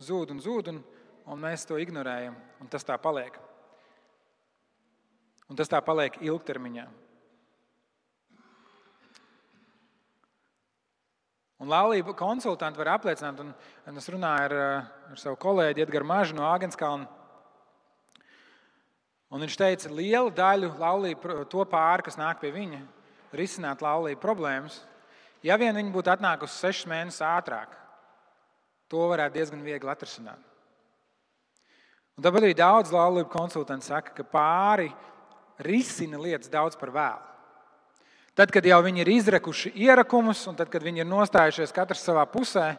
zūd 0.03 0.33
un 0.35 0.41
zūd, 0.43 0.73
un, 0.73 0.81
un 1.29 1.39
mēs 1.39 1.65
to 1.67 1.79
ignorējam. 1.79 2.35
Tas 2.71 2.85
tā 2.87 2.97
paliek. 2.99 3.37
Un 5.49 5.57
tas 5.57 5.71
tā 5.71 5.79
paliek 5.81 6.19
ilgtermiņā. 6.21 6.87
Un 11.59 11.67
laulību 11.67 12.13
konsultanti 12.15 12.79
var 12.79 12.93
apliecināt, 12.93 13.39
un, 13.43 13.49
un 13.89 13.99
es 13.99 14.05
runāju 14.07 14.45
ar, 14.47 14.53
ar 15.11 15.19
savu 15.19 15.35
kolēģi 15.41 15.83
Edgars 15.83 16.07
Mažu 16.07 16.37
no 16.37 16.45
Agenskalna. 16.47 17.09
Un 19.29 19.43
viņš 19.43 19.57
teica, 19.59 19.89
ka 19.89 19.97
liela 19.97 20.31
daļa 20.33 20.69
laulību, 20.79 21.41
to 21.51 21.65
pāri, 21.69 22.05
kas 22.07 22.17
nāk 22.17 22.39
pie 22.41 22.53
viņa, 22.55 22.79
risināt 23.35 23.83
laulību 23.83 24.21
problēmas, 24.23 24.79
ja 25.45 25.59
vien 25.59 25.75
viņi 25.75 25.91
būtu 25.93 26.13
atnākusi 26.15 26.55
sešus 26.63 26.87
mēnešus 26.89 27.25
ātrāk, 27.27 27.75
to 28.89 29.05
varētu 29.11 29.37
diezgan 29.37 29.63
viegli 29.63 29.91
atrisināt. 29.91 30.41
Un 32.17 32.25
tāpat 32.25 32.43
arī 32.43 32.55
daudz 32.57 32.91
laulību 32.91 33.29
konsultanti 33.31 33.87
saka, 33.87 34.11
ka 34.11 34.25
pāri 34.27 34.89
risina 35.63 36.19
lietas 36.19 36.51
daudz 36.51 36.75
par 36.79 36.91
vēlu. 36.91 37.25
Tad, 38.35 38.51
kad 38.55 38.63
jau 38.63 38.79
viņi 38.83 39.03
ir 39.03 39.11
izrekuši 39.11 39.73
ierakumus, 39.83 40.45
un 40.47 40.55
tad, 40.59 40.69
kad 40.71 40.83
viņi 40.83 41.03
ir 41.03 41.07
nostājušies 41.07 41.73
katrs 41.75 42.03
savā 42.07 42.23
pusē, 42.31 42.69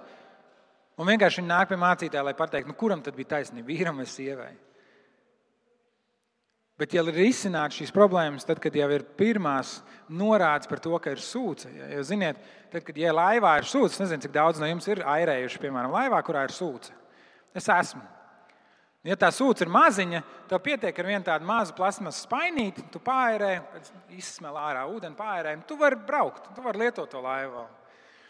un 0.96 1.08
vienkārši 1.08 1.42
viņi 1.42 1.50
nāk 1.50 1.68
pie 1.68 1.78
mācītāja, 1.80 2.24
lai 2.24 2.36
pateiktu, 2.36 2.70
nu, 2.72 2.76
kuram 2.80 3.02
tad 3.04 3.16
bija 3.16 3.36
taisnība, 3.36 3.68
vīram 3.68 4.00
vai 4.00 4.06
sievai. 4.08 4.54
Bet, 6.80 6.94
ja 6.96 7.02
ir 7.04 7.18
izsināts 7.26 7.76
šīs 7.76 7.90
problēmas, 7.92 8.46
tad, 8.48 8.56
kad 8.62 8.72
jau 8.72 8.86
ir 8.94 9.02
pirmās 9.18 9.82
norādes 10.08 10.68
par 10.70 10.80
to, 10.80 10.94
ka 11.02 11.12
ir 11.12 11.20
sūds, 11.20 11.66
ja, 11.68 11.90
jo, 11.92 12.04
ziniet, 12.08 12.38
tad, 12.72 12.86
kad 12.86 12.96
ja 12.96 13.12
laivā 13.12 13.58
ir 13.60 13.68
sūds, 13.68 13.98
es 13.98 14.00
nezinu, 14.00 14.24
cik 14.24 14.32
daudz 14.32 14.62
no 14.62 14.70
jums 14.70 14.88
ir 14.88 15.02
airējuši, 15.04 15.60
piemēram, 15.60 15.92
laivā, 15.92 16.22
kurā 16.24 16.46
ir 16.48 16.54
sūds. 16.56 16.94
Es 17.52 17.68
esmu. 17.68 18.00
Ja 19.04 19.18
tā 19.20 19.28
sūds 19.32 19.60
ir 19.64 19.68
maziņa, 19.72 20.22
tev 20.48 20.62
pietiek 20.64 20.96
ar 21.04 21.10
vienu 21.10 21.28
tādu 21.28 21.48
mazu 21.48 21.76
plasmas 21.76 22.22
spainīti, 22.24 22.86
tu 22.92 23.04
pārē, 23.04 23.52
izsmēl 24.16 24.56
ārā 24.60 24.88
ūdeni, 24.88 25.16
pārē, 25.20 25.54
tu 25.68 25.76
vari 25.80 26.00
braukt, 26.08 26.48
tu 26.56 26.64
vari 26.64 26.86
lietot 26.86 27.12
to 27.12 27.20
laivu. 27.24 27.68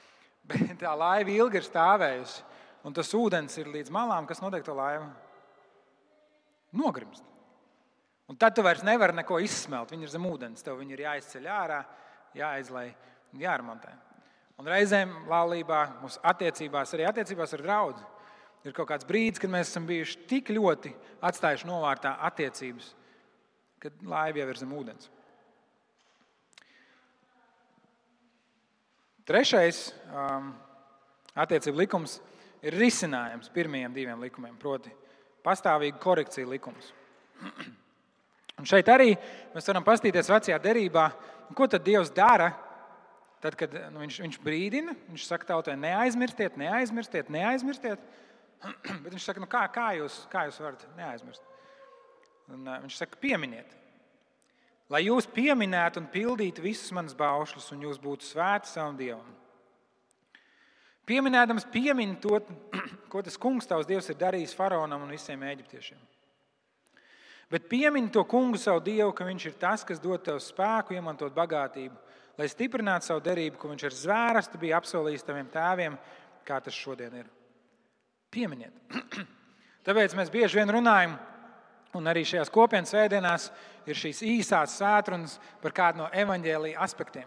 Bet 0.51 0.75
tā 0.83 0.99
laiva 0.99 1.37
ilgi 1.39 1.63
ir 1.63 1.71
stāvējusi, 1.71 2.47
un 2.83 2.99
tas 2.99 3.15
ūdens 3.15 3.63
ir 3.63 3.71
līdz 3.71 3.95
malām, 3.95 4.27
kas 4.27 4.43
notiek 4.43 4.67
to 4.67 4.75
laivu. 4.75 5.07
Nogrimst. 6.75 7.30
Un 8.31 8.39
tad 8.39 8.55
tu 8.55 8.63
vairs 8.63 8.85
nevari 8.87 9.17
neko 9.19 9.41
izsmelt. 9.43 9.91
Viņi 9.91 10.07
ir 10.07 10.13
zem 10.13 10.27
ūdens, 10.29 10.63
tev 10.63 10.79
viņi 10.79 10.95
ir 10.95 11.03
jāizceļ 11.03 11.49
ārā, 11.51 11.81
jāizlai 12.39 12.87
un 13.35 13.43
jāremontē. 13.43 13.91
Un 14.61 14.69
reizēm 14.71 15.17
laulībā, 15.27 15.81
mūsu 16.03 16.21
attiecībās, 16.31 16.93
arī 16.95 17.09
attiecībās 17.09 17.57
ar 17.57 17.65
draugu, 17.65 18.05
ir 18.63 18.77
kaut 18.77 18.91
kāds 18.93 19.09
brīdis, 19.09 19.41
kad 19.43 19.51
mēs 19.51 19.73
esam 19.73 19.89
bijuši 19.89 20.27
tik 20.31 20.53
ļoti 20.55 20.93
atstājuši 21.27 21.67
novārtā 21.67 22.13
attiecības, 22.29 22.93
kad 23.83 24.07
laiva 24.07 24.45
jau 24.45 24.49
ir 24.53 24.63
zem 24.63 24.77
ūdens. 24.79 25.11
Trešais 29.27 29.83
um, 30.11 30.53
attiecību 31.35 31.83
likums 31.83 32.19
ir 32.63 32.79
risinājums 32.79 33.51
pirmajiem 33.55 33.95
diviem 33.97 34.23
likumiem, 34.23 34.55
proti, 34.61 34.95
pastāvīga 35.47 35.99
korekcija 36.03 36.47
likums. 36.51 36.95
Un 38.61 38.69
šeit 38.69 38.89
arī 38.93 39.15
mēs 39.55 39.69
varam 39.71 39.85
paskatīties 39.87 40.29
vecajā 40.29 40.59
derībā, 40.61 41.07
ko 41.57 41.69
tad 41.71 41.85
Dievs 41.87 42.13
dara. 42.13 42.51
Tad, 43.41 43.57
kad 43.57 43.73
nu, 43.89 44.03
viņš, 44.03 44.19
viņš 44.21 44.37
brīdina, 44.45 44.93
viņš 45.09 45.25
saka, 45.25 45.47
tautai, 45.49 45.73
neaizmirstiet, 45.81 46.59
neaizmirstiet, 46.61 47.31
neaizmirstiet. 47.33 48.03
Bet 49.03 49.15
viņš 49.15 49.31
saka, 49.31 49.41
nu 49.41 49.49
kā, 49.49 49.63
kā, 49.73 49.87
jūs, 49.97 50.19
kā 50.29 50.45
jūs 50.51 50.61
varat 50.61 50.85
neaizmirst? 50.99 51.47
Un, 52.53 52.67
uh, 52.67 52.77
viņš 52.85 53.01
saka, 53.01 53.17
pieminiet. 53.23 53.79
lai 54.91 55.07
jūs 55.07 55.29
pieminētu 55.31 56.03
un 56.03 56.11
pildītu 56.13 56.65
visus 56.67 56.93
manus 56.93 57.17
baušļus, 57.17 57.71
un 57.73 57.87
jūs 57.87 58.01
būtu 58.03 58.27
svēti 58.27 58.69
savam 58.69 58.99
dievam. 58.99 59.37
Pieminēdams, 61.09 61.65
piemin 61.73 62.19
to, 62.21 62.43
ko 63.13 63.23
tas 63.25 63.41
kungs, 63.41 63.71
tavs 63.71 63.89
dievs, 63.89 64.13
ir 64.13 64.21
darījis 64.21 64.53
faraonam 64.59 65.07
un 65.07 65.17
visiem 65.17 65.49
eģiptiešiem. 65.49 66.20
Bet 67.51 67.67
piemin 67.69 68.09
to 68.09 68.23
kungu 68.25 68.59
savu 68.59 68.79
dievu, 68.87 69.11
ka 69.11 69.27
viņš 69.27 69.47
ir 69.49 69.55
tas, 69.59 69.83
kas 69.87 69.99
dod 69.99 70.23
tev 70.23 70.39
spēku, 70.39 70.95
iemantot 70.95 71.35
bagātību, 71.35 71.97
lai 72.39 72.47
stiprinātu 72.47 73.09
savu 73.09 73.25
derību, 73.25 73.59
ko 73.59 73.73
viņš 73.73 73.87
ar 73.89 73.97
zvērstu 73.99 74.61
bija 74.63 74.79
apsolījis 74.79 75.27
taviem 75.27 75.49
tēviem, 75.51 75.97
kā 76.47 76.61
tas 76.63 76.77
šodien 76.79 77.17
ir. 77.19 77.27
Pieminiet. 78.31 78.77
Tāpēc 79.87 80.15
mēs 80.15 80.31
bieži 80.31 80.61
vien 80.61 80.71
runājam, 80.71 81.17
un 81.99 82.07
arī 82.07 82.23
šajās 82.29 82.53
kopienas 82.55 82.95
svētdienās 82.95 83.49
ir 83.91 83.99
šīs 83.99 84.23
īsās 84.31 84.77
sētrunas 84.79 85.41
par 85.63 85.75
kādu 85.75 86.05
no 86.05 86.11
evaņģēlīja 86.23 86.79
aspektiem. 86.87 87.27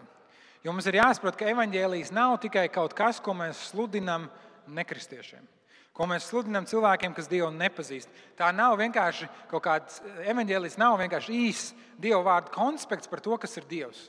Jo 0.64 0.72
mums 0.72 0.88
ir 0.88 1.02
jāsaprot, 1.02 1.36
ka 1.36 1.52
evaņģēlījis 1.52 2.14
nav 2.16 2.38
tikai 2.40 2.70
kaut 2.72 2.96
kas, 2.96 3.20
ko 3.20 3.36
mēs 3.36 3.60
sludinām 3.74 4.30
nekristiešiem 4.72 5.53
ko 5.94 6.08
mēs 6.10 6.26
sludinām 6.26 6.66
cilvēkiem, 6.66 7.14
kas 7.14 7.30
Dievu 7.30 7.52
nepazīst. 7.54 8.10
Tā 8.38 8.50
nav 8.54 8.76
vienkārši 8.80 9.28
kaut 9.50 9.62
kāds 9.66 10.00
evanģēlis, 10.26 10.78
nav 10.80 10.98
vienkārši 11.02 11.40
īss 11.46 11.74
Dieva 12.02 12.20
vārdu 12.26 12.50
konspekts 12.54 13.10
par 13.10 13.22
to, 13.22 13.38
kas 13.38 13.54
ir 13.60 13.68
Dievs. 13.70 14.08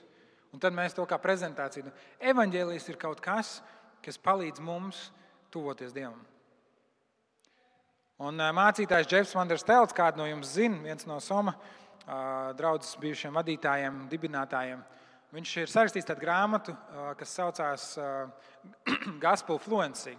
Un 0.56 0.62
tad 0.64 0.74
mēs 0.74 0.96
to 0.98 1.06
kā 1.06 1.20
prezentāciju. 1.22 1.92
Evanģēlis 2.24 2.90
ir 2.90 2.98
kaut 2.98 3.22
kas, 3.22 3.60
kas 4.06 4.18
palīdz 4.18 4.64
mums 4.64 5.10
tuvoties 5.54 5.94
Dievam. 5.94 6.22
Un 8.26 8.40
mācītājs 8.40 9.10
Jeffs 9.12 9.36
Vanders 9.36 9.66
Telts, 9.68 9.94
kādu 9.94 10.22
no 10.22 10.30
jums 10.30 10.54
zina, 10.56 10.80
viens 10.86 11.06
no 11.06 11.20
Soma 11.20 11.54
draudzes 12.56 12.96
bijušiem 13.02 13.36
vadītājiem, 13.36 14.06
dibinātājiem. 14.10 14.84
Viņš 15.36 15.56
ir 15.60 15.72
sarakstījis 15.72 16.08
tādu 16.08 16.24
grāmatu, 16.24 16.76
kas 17.20 17.34
saucās 17.36 17.90
Gospel 19.26 19.60
Fluency. 19.60 20.16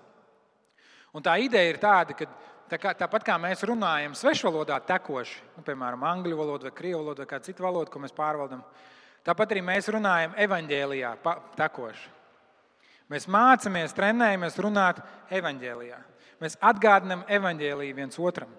Un 1.16 1.25
tā 1.25 1.38
ideja 1.40 1.70
ir 1.73 1.78
tāda, 1.80 2.12
ka 2.16 2.26
tā 2.68 2.78
kā, 2.80 2.92
tāpat 2.99 3.25
kā 3.25 3.37
mēs 3.40 3.62
runājam 3.68 4.12
svešvalodā 4.18 4.76
tekoši, 4.85 5.38
nu, 5.56 5.64
piemēram, 5.64 6.04
angļu 6.04 6.37
valodu 6.37 6.68
vai 6.68 6.75
krievu 6.76 7.00
valodu 7.00 7.25
vai 7.25 7.30
kādu 7.30 7.49
citu 7.49 7.64
valodu, 7.64 7.92
ko 7.92 8.02
mēs 8.02 8.12
pārvaldam, 8.16 8.61
tāpat 9.25 9.54
arī 9.54 9.62
mēs 9.64 9.88
runājam 9.94 10.37
evaņģēlijā 10.46 11.14
tekoši. 11.56 12.12
Mēs 13.12 13.28
mācāmies, 13.30 13.94
trenējamies 13.94 14.61
runāt 14.61 15.00
evaņģēlijā. 15.30 15.99
Mēs 16.42 16.58
atgādinām 16.58 17.23
evaņģēlīju 17.32 17.96
viens 17.96 18.18
otram. 18.18 18.50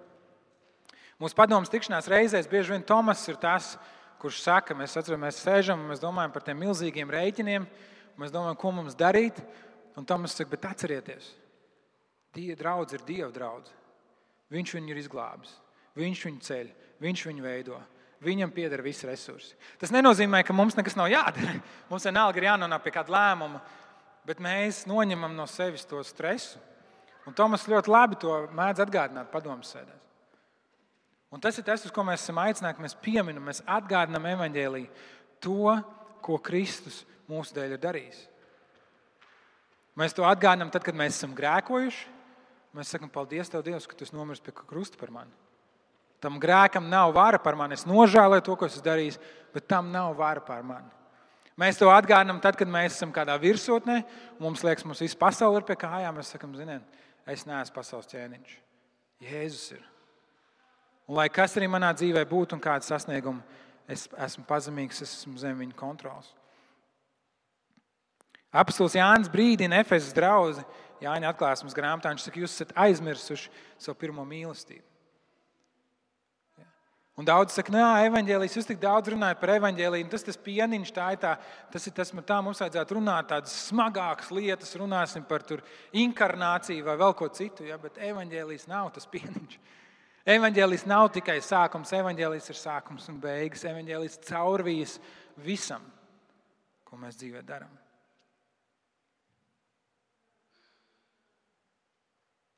Mūsu 1.21 1.35
padomus 1.37 1.71
tikšanās 1.73 2.07
reizēs 2.09 2.47
bieži 2.49 2.75
vien 2.75 2.85
Tomas 2.87 3.21
ir 3.27 3.37
tas, 3.41 3.75
kurš 4.21 4.39
saka, 4.45 4.75
mēs 4.77 4.95
atceramies, 4.97 5.35
mēs 5.35 5.43
sēžam 5.43 5.81
un 5.81 5.91
mēs 5.91 6.01
domājam 6.01 6.33
par 6.33 6.45
tiem 6.45 6.57
milzīgiem 6.63 7.11
rēķiniem, 7.13 7.67
mēs 8.21 8.33
domājam, 8.33 8.57
ko 8.61 8.71
mums 8.79 8.97
darīt. 8.97 9.41
Un 9.97 10.05
Tomas 10.05 10.37
saka, 10.37 10.53
bet 10.53 10.65
atcerieties, 10.69 11.31
Tie 12.37 12.53
draudz 12.53 12.93
ir 12.93 13.01
Dieva 13.01 13.31
draudz. 13.33 13.71
Viņš 14.53 14.75
viņu 14.77 14.93
ir 14.93 14.99
izglābis, 15.01 15.55
viņš 15.97 16.19
viņu 16.27 16.43
ceļ, 16.45 16.67
viņš 17.01 17.23
viņu 17.27 17.43
veido. 17.43 17.79
Viņam 18.23 18.49
pieder 18.53 18.81
visi 18.81 19.05
resursi. 19.05 19.53
Tas 19.77 19.91
nenozīmē, 19.93 20.39
ka 20.45 20.53
mums 20.53 20.73
nekas 20.77 20.95
nav 20.97 21.05
jādara. 21.11 21.51
Mums 21.89 22.07
vienalga 22.07 22.39
ir 22.41 22.47
jānonāk 22.47 22.81
pie 22.81 22.93
kāda 22.95 23.13
lēmuma, 23.13 23.59
bet 24.25 24.41
mēs 24.41 24.87
noņemam 24.89 25.35
no 25.37 25.45
sevis 25.45 25.85
to 25.85 26.01
stresu. 26.01 26.57
Un 27.29 27.35
Tomas 27.37 27.67
ļoti 27.69 27.93
labi 27.93 28.17
to 28.17 28.39
mēdz 28.57 28.81
atgādināt 28.87 29.29
padomus 29.29 29.69
sēdēs. 29.69 30.01
Un 31.29 31.43
tas 31.43 31.61
ir 31.61 31.67
tas, 31.67 31.85
uz 31.85 31.93
ko 31.93 32.01
mēs 32.07 32.23
esam 32.23 32.41
aicināti. 32.41 32.81
Mēs 32.81 32.97
pieminam, 32.97 33.45
mēs 33.45 33.61
atgādinām 33.69 34.25
evaņģēlīju 34.31 34.89
to, 35.43 35.77
ko 36.25 36.41
Kristus 36.41 37.03
mūsu 37.29 37.53
dēļ 37.53 37.75
ir 37.75 37.83
darījis. 37.83 38.25
Mēs 39.97 40.17
to 40.17 40.25
atgādinām 40.25 40.73
tad, 40.73 40.81
kad 40.87 40.97
mēs 40.97 41.19
esam 41.19 41.37
grēkojuši, 41.37 42.16
Mēs 42.75 42.91
sakām, 42.91 43.09
paldies, 43.11 43.49
Tev, 43.49 43.63
Dievs, 43.65 43.87
ka 43.87 43.95
Tu 43.95 44.07
nomirsti 44.11 44.49
pie 44.49 44.65
krusta 44.67 44.99
par 44.99 45.11
mani. 45.13 45.31
Tam 46.21 46.39
grēkam 46.41 46.89
nav 46.89 47.13
vara 47.13 47.39
par 47.39 47.55
mani. 47.55 47.77
Es 47.77 47.85
nožēloju 47.85 48.43
to, 48.45 48.55
ko 48.57 48.65
esmu 48.65 48.83
darījis, 48.85 49.19
bet 49.53 49.67
tam 49.69 49.91
nav 49.93 50.15
vara 50.17 50.41
par 50.41 50.63
mani. 50.65 50.89
Mēs 51.57 51.79
to 51.79 51.89
atgādinām 51.89 52.39
tad, 52.41 52.57
kad 52.57 52.69
mēs 52.69 52.97
esam 52.97 53.13
kādā 53.13 53.33
virsotnē, 53.41 54.01
un 54.37 54.45
mums 54.45 54.61
liekas, 54.65 54.85
mums 54.85 55.01
viss 55.01 55.17
pasaule 55.17 55.61
ir 55.61 55.65
pie 55.65 55.77
kājām. 55.79 56.17
Mēs 56.17 56.33
sakām, 56.33 56.53
ziniet, 56.57 56.97
es 57.25 57.45
neesmu 57.49 57.73
pasaules 57.73 58.09
ķēniņš. 58.11 58.57
Jēzus 59.25 59.71
ir. 59.77 59.85
Un 61.07 61.17
lai 61.17 61.29
kas 61.33 61.55
arī 61.57 61.69
manā 61.71 61.89
dzīvē 61.97 62.25
būtu 62.29 62.57
un 62.57 62.61
kāda 62.61 62.85
sasnieguma, 62.85 63.41
es 63.89 64.05
esmu 64.27 64.43
pazemīgs, 64.49 65.01
es 65.01 65.13
esmu 65.21 65.37
zem 65.41 65.57
viņa 65.63 65.77
kontrols. 65.79 66.33
Apostols 68.53 68.95
Jānis 68.95 69.31
brīdina 69.31 69.81
Efesas 69.81 70.13
draugu 70.15 70.61
Jāņa 71.03 71.31
atklāsmes 71.31 71.75
grāmatā. 71.77 72.11
Viņš 72.13 72.27
saka, 72.27 72.41
jūs 72.41 72.55
esat 72.57 72.75
aizmirsuši 72.87 73.51
savu 73.77 73.97
pirmo 74.01 74.25
mīlestību. 74.27 74.85
Un 77.17 77.25
daudz 77.25 77.55
saka, 77.57 77.73
nē, 77.73 77.81
evanģēlijas, 78.11 78.55
jūs 78.59 78.67
tik 78.69 78.77
daudz 78.77 79.09
runājat 79.09 79.39
par 79.41 79.49
evanģēliju, 79.55 80.05
tas 80.11 80.21
tas 80.27 80.37
pieniņš, 80.37 80.91
tā 80.93 81.07
ir 81.15 81.21
tā, 81.23 81.31
tas 81.73 81.87
ir 81.89 81.95
tas, 81.97 82.11
tā 82.29 82.37
mums 82.45 82.61
vajadzētu 82.61 82.97
runāt 82.99 83.31
tādas 83.31 83.55
smagākas 83.71 84.29
lietas, 84.37 84.75
runāsim 84.77 85.25
par 85.25 85.41
tur 85.41 85.63
inkarnāciju 85.97 86.85
vai 86.85 86.93
vēl 87.01 87.15
ko 87.17 87.31
citu, 87.33 87.65
ja, 87.65 87.79
bet 87.81 87.97
evanģēlijas 88.05 88.67
nav 88.69 88.91
tas 88.93 89.09
pieniņš. 89.09 89.57
Evanģēlijas 90.37 90.85
nav 90.91 91.07
tikai 91.15 91.39
sākums, 91.41 91.95
evanģēlijas 91.97 92.51
ir 92.53 92.61
sākums 92.61 93.09
un 93.09 93.17
beigas. 93.23 93.65
Evanģēlijas 93.65 94.21
caurvīs 94.27 94.97
visam, 95.41 95.89
ko 96.85 97.01
mēs 97.01 97.17
dzīvē 97.17 97.41
darām. 97.47 97.71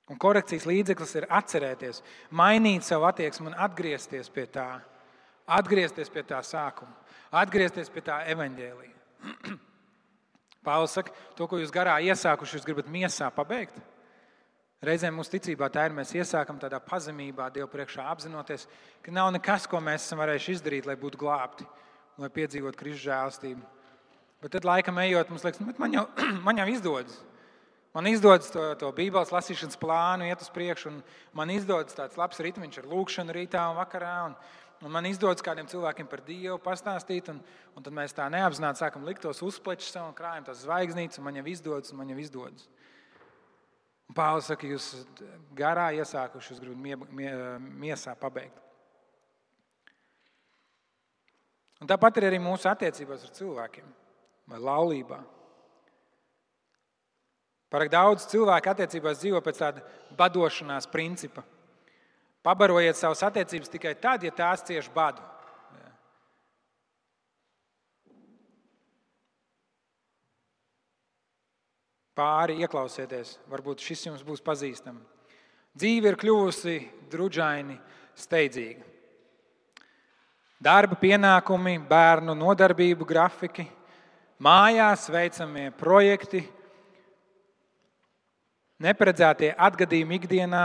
Un 0.10 0.17
korekcijas 0.17 0.65
līdzeklis 0.65 1.15
ir 1.19 1.28
atcerēties, 1.30 2.02
mainīt 2.34 2.86
savu 2.86 3.06
attieksmi 3.10 3.52
un 3.52 3.58
atgriezties 3.62 4.32
pie 4.34 4.48
tā, 4.50 4.80
atgriezties 5.45 6.10
pie 6.10 6.24
tā 6.26 6.39
sākuma, 6.45 6.95
atgriezties 7.41 7.91
pie 7.93 8.02
tā 8.08 8.24
evaņģēlīja. 8.34 8.95
Pāvils 10.65 10.98
saka, 10.98 11.13
to, 11.38 11.45
ko 11.48 11.60
jūs 11.62 11.72
garā 11.74 12.00
iesākuši, 12.04 12.58
jūs 12.58 12.67
gribat 12.67 12.89
miesā 12.91 13.30
pabeigt. 13.34 13.78
Reizēm 14.84 15.17
mūsu 15.19 15.36
ticībā 15.36 15.67
tā 15.72 15.86
ir. 15.89 15.95
Mēs 15.95 16.13
iesākam 16.15 16.60
tādā 16.60 16.80
pazemībā, 16.84 17.50
Dievu 17.52 17.67
priekšā 17.72 18.06
apzinoties, 18.12 18.65
ka 19.04 19.12
nav 19.12 19.32
nekas, 19.36 19.67
ko 19.67 19.82
mēs 19.84 20.06
esam 20.08 20.22
varējuši 20.24 20.56
izdarīt, 20.56 20.88
lai 20.88 20.95
būtu 21.00 21.19
glābti, 21.19 21.67
lai 22.19 22.32
piedzīvotu 22.34 22.80
Kristus 22.80 23.04
žēlstību. 23.06 23.65
Bet 24.39 24.56
tad, 24.56 24.67
laikam 24.67 25.02
ejot, 25.04 25.32
mums 25.32 25.43
liekas, 25.43 25.60
nu, 25.62 25.76
man 25.80 25.98
jau, 25.98 26.06
man 26.48 26.62
jau 26.63 26.67
izdodas. 26.72 27.19
Man 27.93 28.06
izdodas 28.06 28.52
to, 28.54 28.62
to 28.78 28.91
Bībeles 28.93 29.32
lasīšanas 29.34 29.80
plānu, 29.82 30.28
iet 30.30 30.43
uz 30.43 30.49
priekšu, 30.54 30.91
un 30.91 30.99
man 31.34 31.49
izdodas 31.49 31.97
tāds 31.97 32.19
labs 32.19 32.41
ritms 32.45 32.78
ar 32.78 32.86
lūkšanu 32.89 33.34
rītā 33.34 33.63
un 33.71 33.80
vakarā. 33.80 34.17
Un, 34.28 34.36
un 34.86 34.93
man 34.93 35.08
izdodas 35.10 35.41
kādiem 35.45 35.67
cilvēkiem 35.71 36.10
par 36.12 36.21
Dievu 36.28 36.60
pastāstīt, 36.62 37.32
un, 37.34 37.41
un 37.73 37.86
tad 37.86 37.95
mēs 37.97 38.13
tā 38.13 38.28
neapzināti 38.30 38.84
sākam 38.84 39.08
likt 39.08 39.25
tos 39.25 39.41
uzplečus 39.45 39.97
un 40.04 40.13
krājam 40.17 40.45
tās 40.45 40.62
zvaigznītes, 40.67 41.17
un 41.17 41.25
man 41.25 41.41
jau 41.41 41.47
izdodas, 41.49 41.89
un 41.93 42.02
man 42.04 42.13
jau 42.13 42.19
izdodas. 42.21 42.69
Un 44.10 44.17
Pāvils 44.17 44.47
saka, 44.49 44.69
jūs 44.69 44.91
garā 45.58 45.89
iesākuši, 45.97 46.54
jūs 46.54 46.62
gribat 46.62 46.86
mie, 46.86 46.95
mie, 47.13 47.34
miesā 47.88 48.13
pabeigt. 48.17 48.58
Un 51.80 51.89
tāpat 51.89 52.17
ir 52.19 52.30
arī 52.30 52.39
mūsu 52.43 52.69
attiecībās 52.69 53.25
ar 53.25 53.36
cilvēkiem 53.38 53.91
vai 54.52 54.62
laulībā. 54.62 55.19
Pārāk 57.69 57.91
daudz 57.93 58.25
cilvēku 58.32 58.71
attiecībās 58.71 59.19
dzīvo 59.21 59.41
pēc 59.45 59.60
tāda 59.62 59.84
badošanās 60.17 60.89
principa. 60.89 61.43
Pabarojiet 62.41 62.97
savas 62.97 63.21
attiecības 63.27 63.69
tikai 63.69 63.93
tad, 64.01 64.23
ja 64.25 64.32
tās 64.34 64.63
cieš 64.65 64.89
badu. 64.93 65.21
Pāri 72.17 72.58
ieklausieties, 72.65 73.38
varbūt 73.47 73.86
šis 73.86 74.08
jums 74.10 74.25
būs 74.27 74.41
pazīstams. 74.43 75.05
Dzīve 75.77 76.10
ir 76.12 76.17
kļuvusi 76.19 76.79
drudžaini, 77.12 77.77
steidzīga. 78.17 78.84
Darba 80.60 80.97
pienākumi, 80.99 81.77
bērnu 81.88 82.34
nodarbību 82.36 83.05
grafiki, 83.08 83.63
mājās 84.43 85.05
veicamie 85.13 85.69
projekti, 85.79 86.41
neparedzētie 88.84 89.52
atgadījumi 89.60 90.20
ikdienā, 90.20 90.63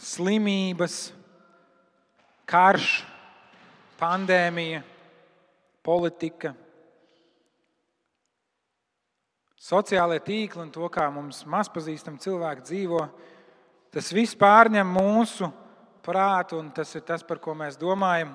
slimības, 0.00 1.10
karš, 2.48 2.88
pandēmija, 4.00 4.82
politika, 5.84 6.54
sociālai 9.60 10.20
tīkli 10.24 10.64
un 10.64 10.70
to, 10.72 10.88
kā 10.92 11.04
mums 11.12 11.42
mazpazīstami 11.48 12.22
cilvēki 12.22 12.64
dzīvo, 12.64 13.02
tas 13.92 14.08
viss 14.16 14.38
pārņem 14.40 14.88
mūsu 14.96 15.50
prātu, 16.04 16.58
un 16.62 16.70
tas 16.72 16.94
ir 16.96 17.04
tas, 17.04 17.24
par 17.26 17.42
ko 17.42 17.54
mēs 17.54 17.76
domājam. 17.80 18.32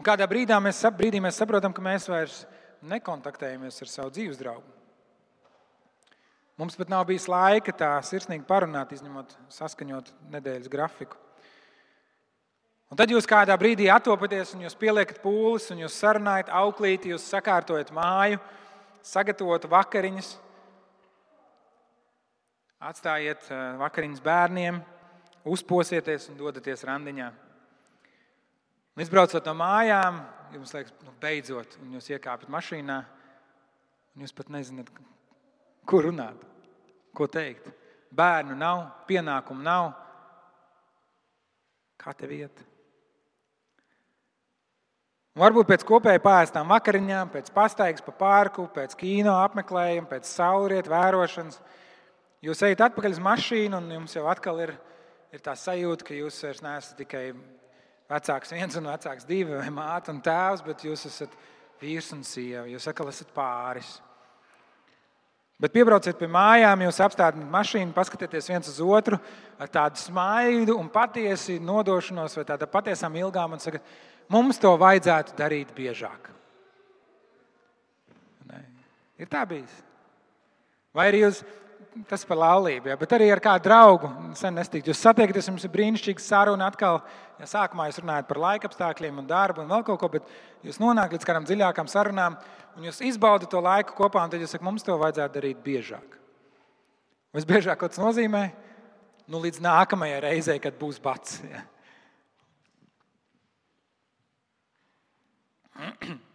Un 0.00 0.06
kādā 0.06 0.26
brīdā 0.26 0.56
mēs, 0.62 0.80
brīdī 0.96 1.20
mēs 1.22 1.36
saprotam, 1.38 1.74
ka 1.76 1.84
mēs 1.84 2.08
vairs 2.08 2.40
nekontaktējamies 2.88 3.84
ar 3.84 3.92
savu 3.92 4.14
dzīves 4.16 4.40
draugu. 4.40 4.83
Mums 6.54 6.76
pat 6.78 6.90
nav 6.92 7.02
bijis 7.08 7.26
laika 7.26 7.72
tā 7.74 7.90
sirsnīgi 8.06 8.44
parunāt, 8.46 8.92
izņemot 8.94 9.32
saskaņot 9.50 10.12
nedēļas 10.30 10.70
grafiku. 10.70 11.18
Un 12.92 12.98
tad 13.00 13.10
jūs 13.10 13.26
kādā 13.26 13.56
brīdī 13.58 13.88
atopaties, 13.90 14.52
un 14.54 14.62
jūs 14.62 14.76
pieliekat 14.78 15.18
pūles, 15.18 15.66
un 15.74 15.80
jūs 15.82 15.96
sarunājat 15.98 16.52
auklīti, 16.54 17.10
jūs 17.10 17.24
sakārtojat 17.26 17.90
māju, 17.96 18.38
sagatavot 19.02 19.66
vakariņas, 19.72 20.28
atstājiet 22.84 23.48
eh, 23.50 23.64
vakariņas 23.80 24.22
bērniem, 24.22 24.78
uzposieties 25.56 26.28
un 26.30 26.38
dodaties 26.38 26.86
randiņā. 26.86 27.32
Un 28.94 29.02
izbraucot 29.02 29.50
no 29.50 29.56
mājām, 29.58 30.22
jums 30.54 30.76
liekas, 30.76 30.94
nu, 31.02 31.16
beidzot, 31.18 31.74
un 31.82 31.96
jūs 31.96 32.12
iekāpjat 32.14 32.52
mašīnā, 32.54 33.00
un 34.14 34.22
jūs 34.22 34.36
pat 34.38 34.54
nezināt, 34.54 34.92
Ko 35.84 36.00
runāt? 36.04 36.38
Ko 37.14 37.28
teikt? 37.30 37.68
Bērnu 38.14 38.56
nav, 38.58 38.86
pienākumu 39.08 39.64
nav. 39.64 39.90
Kā 42.00 42.14
tev 42.16 42.32
iet? 42.36 42.62
Un 45.34 45.42
varbūt 45.42 45.66
pēc 45.66 45.82
kopēji 45.86 46.22
pāriestām 46.22 46.68
vakariņām, 46.70 47.32
pēc 47.32 47.48
pastaigas 47.54 48.04
pa 48.06 48.12
parku, 48.14 48.68
pēc 48.70 48.94
kino 48.98 49.32
apmeklējuma, 49.42 50.06
pēc 50.12 50.28
saulrietu 50.30 50.92
vērošanas, 50.92 51.58
jūs 52.46 52.62
ejat 52.68 52.84
atpakaļ 52.86 53.16
uz 53.16 53.22
mašīnu 53.24 53.80
un 53.80 53.90
jums 53.96 54.14
jau 54.14 54.28
atkal 54.30 54.62
ir, 54.62 54.76
ir 55.34 55.42
tā 55.42 55.56
sajūta, 55.58 56.06
ka 56.06 56.14
jūs 56.14 56.38
vairs 56.46 56.62
neesat 56.62 57.00
tikai 57.02 57.24
vecāks 58.12 58.54
viens 58.54 58.78
un 58.78 58.86
vecāks 58.92 59.26
divi, 59.26 59.58
vai 59.58 59.72
māte 59.74 60.14
un 60.14 60.22
tēvs, 60.22 60.62
bet 60.68 60.86
jūs 60.86 61.02
esat 61.10 61.34
vīrs 61.82 62.12
un 62.14 62.22
sieva. 62.22 62.68
Jūs 62.70 62.86
atkal 62.92 63.10
esat 63.10 63.34
pāris. 63.34 63.96
Bet 65.62 65.70
piebrauciet 65.70 66.18
pie 66.18 66.26
mājām, 66.30 66.82
jūs 66.82 66.98
apstājat 67.04 67.38
mašīnu, 67.38 67.94
paskatieties 67.94 68.50
viens 68.50 68.70
uz 68.72 68.80
otru 68.82 69.20
ar 69.60 69.70
tādu 69.70 70.00
smaidu 70.02 70.74
un 70.80 70.88
patiesi 70.92 71.60
nodošanos, 71.62 72.34
vai 72.40 72.46
tādā 72.48 72.66
patiesām 72.70 73.14
ilgām, 73.20 73.54
un 73.54 73.62
sakat, 73.62 73.84
mums 74.34 74.58
to 74.58 74.72
vajadzētu 74.80 75.36
darīt 75.38 75.70
biežāk. 75.76 76.32
Ne? 78.50 78.64
Ir 79.22 79.30
tā 79.30 79.44
bijis. 79.46 79.78
Vai 80.94 81.06
arī 81.12 81.22
jūs 81.22 81.44
tas 82.08 82.24
par 82.26 82.38
laulību, 82.40 82.90
ja, 82.90 82.96
bet 82.98 83.12
arī 83.14 83.28
ar 83.32 83.40
kādu 83.42 83.68
draugu. 83.68 84.10
Sen 84.38 84.56
nestikt. 84.58 84.88
Jūs 84.90 85.02
satiekaties, 85.04 85.48
jums 85.50 85.64
ir 85.66 85.72
brīnišķīga 85.74 86.22
saruna. 86.22 86.68
Atkal, 86.72 87.00
ja 87.40 87.48
sākumā 87.48 87.86
jūs 87.88 88.00
runājat 88.02 88.28
par 88.28 88.40
laikapstākļiem 88.42 89.22
un 89.22 89.28
darbu 89.30 89.62
un 89.62 89.70
vēl 89.70 89.86
kaut 89.86 90.00
ko, 90.02 90.10
bet 90.16 90.66
jūs 90.66 90.80
nonākat 90.82 91.16
līdz 91.16 91.28
kādām 91.28 91.46
dziļākām 91.48 91.90
sarunām 91.90 92.38
un 92.74 92.88
jūs 92.88 93.00
izbaudat 93.06 93.50
to 93.52 93.62
laiku 93.62 93.96
kopā, 93.98 94.24
un 94.24 94.34
tad 94.34 94.42
jūs 94.42 94.54
sakat, 94.56 94.66
mums 94.66 94.86
to 94.86 94.98
vajadzētu 94.98 95.38
darīt 95.38 95.62
biežāk. 95.64 96.18
Visbiežāk, 97.34 97.86
tas 97.86 98.02
nozīmē? 98.02 98.48
Nu, 99.30 99.40
līdz 99.42 99.62
nākamajai 99.64 100.20
reizei, 100.26 100.58
kad 100.62 100.76
būs 100.78 101.00
bats. 101.02 101.40
Ja. 101.48 101.64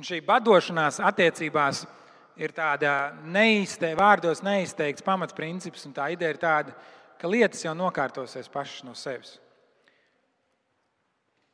Un 0.00 0.04
šī 0.08 0.22
badošanās 0.24 0.96
attiecībās 1.04 1.82
ir 2.40 2.54
tāda 2.56 3.10
neizteikta, 3.20 3.98
vārdos 3.98 4.38
neizteikts 4.40 5.04
pamatprincips, 5.04 5.82
un 5.84 5.92
tā 5.92 6.06
ideja 6.14 6.32
ir 6.32 6.38
tāda, 6.40 6.72
ka 7.20 7.28
lietas 7.28 7.60
jau 7.66 7.74
nokārtosies 7.76 8.48
pašas 8.48 8.86
no 8.86 8.94
sevis. 8.96 9.34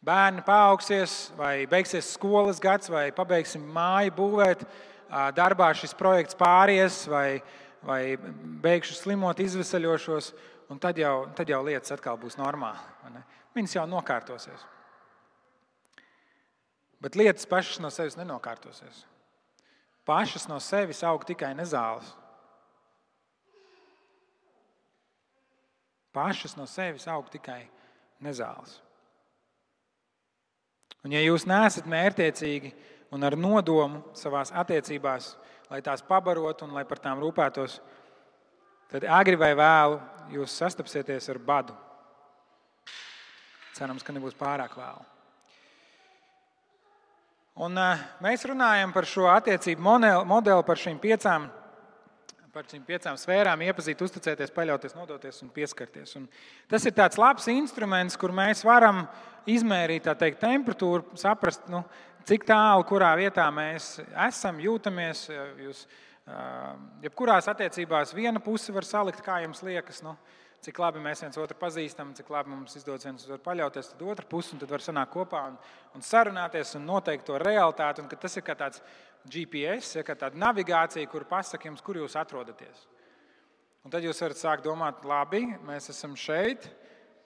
Bērni 0.06 0.44
paaugsies, 0.46 1.16
vai 1.34 1.66
beigsies 1.66 2.12
skolas 2.14 2.62
gads, 2.62 2.86
vai 2.86 3.08
pabeigsim 3.10 3.66
māju 3.66 4.14
būvēt, 4.20 4.62
darbā 5.34 5.72
šis 5.74 5.98
projekts 5.98 6.38
pāries, 6.38 7.00
vai, 7.10 7.40
vai 7.82 8.00
beigšu 8.62 8.94
slimot, 9.00 9.42
izvesaļošos, 9.42 10.30
un 10.70 10.78
tad 10.86 11.02
jau, 11.02 11.16
tad 11.34 11.50
jau 11.50 11.64
lietas 11.66 11.98
atkal 11.98 12.14
būs 12.22 12.38
normāli. 12.38 13.26
Viņas 13.58 13.78
jau 13.80 13.90
nokārtosies. 13.90 14.70
Bet 17.06 17.14
lietas 17.14 17.46
pašas 17.46 17.78
no 17.78 17.86
sevis 17.94 18.16
nenokārtosies. 18.18 19.04
Pašas 20.06 20.48
no 20.50 20.58
sevis 20.58 21.04
aug 21.06 21.22
tikai 21.28 21.52
nezāles. 21.54 22.08
Pašas 26.10 26.56
no 26.58 26.66
sevis 26.66 27.06
aug 27.06 27.30
tikai 27.30 27.60
nezāles. 28.26 28.80
Un, 31.06 31.14
ja 31.14 31.22
jūs 31.22 31.46
neesat 31.46 31.86
mērķiecīgi 31.86 32.74
un 33.14 33.22
ar 33.22 33.38
nodomu 33.38 34.02
savā 34.18 34.42
attiecībās, 34.64 35.36
lai 35.70 35.78
tās 35.86 36.02
pabarotu 36.02 36.66
un 36.66 36.74
lai 36.74 36.82
par 36.90 36.98
tām 36.98 37.22
rūpētos, 37.22 37.78
tad 38.90 39.06
agri 39.06 39.38
vai 39.38 39.54
vēlu 39.54 40.00
jūs 40.34 40.58
sastapsieties 40.58 41.30
ar 41.30 41.38
badu. 41.38 41.82
Cerams, 43.78 44.02
ka 44.02 44.10
nebūs 44.16 44.34
pārāk 44.34 44.74
vēlu. 44.74 45.12
Un, 47.56 47.72
uh, 47.80 48.00
mēs 48.20 48.42
runājam 48.44 48.90
par 48.92 49.06
šo 49.08 49.30
attiecību 49.32 49.80
modeli, 49.80 50.64
par 50.68 50.76
šīm 50.76 50.98
piecām, 51.00 51.46
par 52.52 52.66
šīm 52.68 52.82
piecām 52.84 53.16
sfērām, 53.16 53.62
iepazīt, 53.64 54.02
uzticēties, 54.04 54.52
paļauties, 54.52 54.92
nodoties 54.92 55.40
un 55.40 55.48
pieskarties. 55.54 56.12
Un 56.20 56.26
tas 56.68 56.84
ir 56.84 56.92
tāds 56.96 57.16
labs 57.16 57.48
instruments, 57.48 58.18
kur 58.20 58.34
mēs 58.36 58.60
varam 58.64 59.06
izmērīt 59.48 60.04
teikt, 60.20 60.42
temperatūru, 60.44 61.16
saprast, 61.16 61.64
nu, 61.72 61.80
cik 62.28 62.44
tālu, 62.44 62.84
kurā 62.90 63.14
vietā 63.16 63.48
mēs 63.48 63.94
esam, 64.26 64.60
jūtamies. 64.60 65.24
Jūs, 65.64 65.86
uh, 66.28 66.74
jebkurās 67.08 67.48
attiecībās 67.48 68.12
viena 68.12 68.44
puse 68.44 68.74
var 68.76 68.84
salikt, 68.84 69.24
kā 69.24 69.40
jums 69.46 69.64
liekas. 69.64 70.04
Nu, 70.04 70.12
cik 70.66 70.80
labi 70.82 71.02
mēs 71.02 71.22
viens 71.22 71.38
otru 71.38 71.56
pazīstam, 71.60 72.10
cik 72.16 72.30
labi 72.34 72.50
mums 72.50 72.74
izdodas 72.78 73.06
viens 73.06 73.26
otru 73.28 73.38
paļauties, 73.44 73.92
tad 73.92 74.02
otra 74.02 74.26
puse, 74.26 74.54
un 74.54 74.62
tad 74.62 74.72
var 74.74 74.82
sanākt 74.82 75.12
kopā 75.14 75.44
un, 75.52 75.58
un 75.94 76.02
sarunāties 76.02 76.74
un 76.78 76.88
noteikt 76.88 77.26
to 77.28 77.38
realitāti. 77.38 78.02
Un, 78.02 78.10
tas 78.10 78.36
ir 78.38 78.44
kā 78.46 78.56
tāds 78.58 78.82
GPS, 79.30 79.96
ja, 79.98 80.04
kā 80.06 80.16
tāda 80.18 80.38
navigācija, 80.42 81.06
kur 81.10 81.26
pasaka 81.30 81.70
jums, 81.70 81.84
kur 81.86 82.00
jūs 82.00 82.18
atrodaties. 82.18 82.86
Un 83.86 83.94
tad 83.94 84.02
jūs 84.02 84.18
varat 84.22 84.40
sākt 84.40 84.66
domāt, 84.66 85.04
labi, 85.06 85.44
mēs 85.66 85.92
esam 85.92 86.16
šeit, 86.18 86.66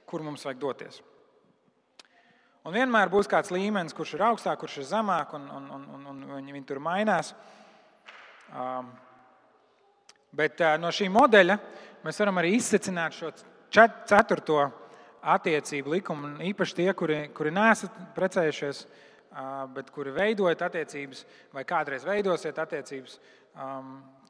kur 0.09 0.25
mums 0.27 0.45
vajag 0.45 0.61
doties. 0.61 1.01
Un 2.69 2.77
vienmēr 2.77 3.09
būs 3.09 3.29
kāds 3.31 3.53
līmenis, 3.55 3.97
kurš 3.97 4.19
ir 4.19 4.27
augstāk, 4.27 4.59
kurš 4.61 4.83
ir 4.83 4.91
zemāk, 4.91 5.33
un, 5.39 5.47
un, 5.49 5.71
un, 5.79 5.87
un, 5.97 6.09
un 6.13 6.25
viņi, 6.35 6.59
viņi 6.59 6.69
tur 6.69 6.83
mainās. 6.85 7.33
Um, 8.53 8.91
bet 10.37 10.61
uh, 10.61 10.75
no 10.83 10.91
šī 10.93 11.09
modeļa 11.15 11.57
mēs 12.05 12.21
varam 12.23 12.41
arī 12.41 12.55
izsecināt 12.57 13.17
šo 13.17 13.31
ceturto 13.71 14.63
attiecību 15.21 15.97
likumu. 15.97 16.33
Īpaši 16.51 16.77
tie, 16.79 16.89
kuri, 16.97 17.21
kuri 17.37 17.53
neesat 17.55 17.97
precējušies, 18.17 18.85
bet 19.75 19.91
kuri 19.95 20.15
veidojat 20.15 20.65
attiecības 20.67 21.25
vai 21.55 21.65
kādreiz 21.69 22.07
veidosiet 22.09 22.59
attiecības, 22.59 23.19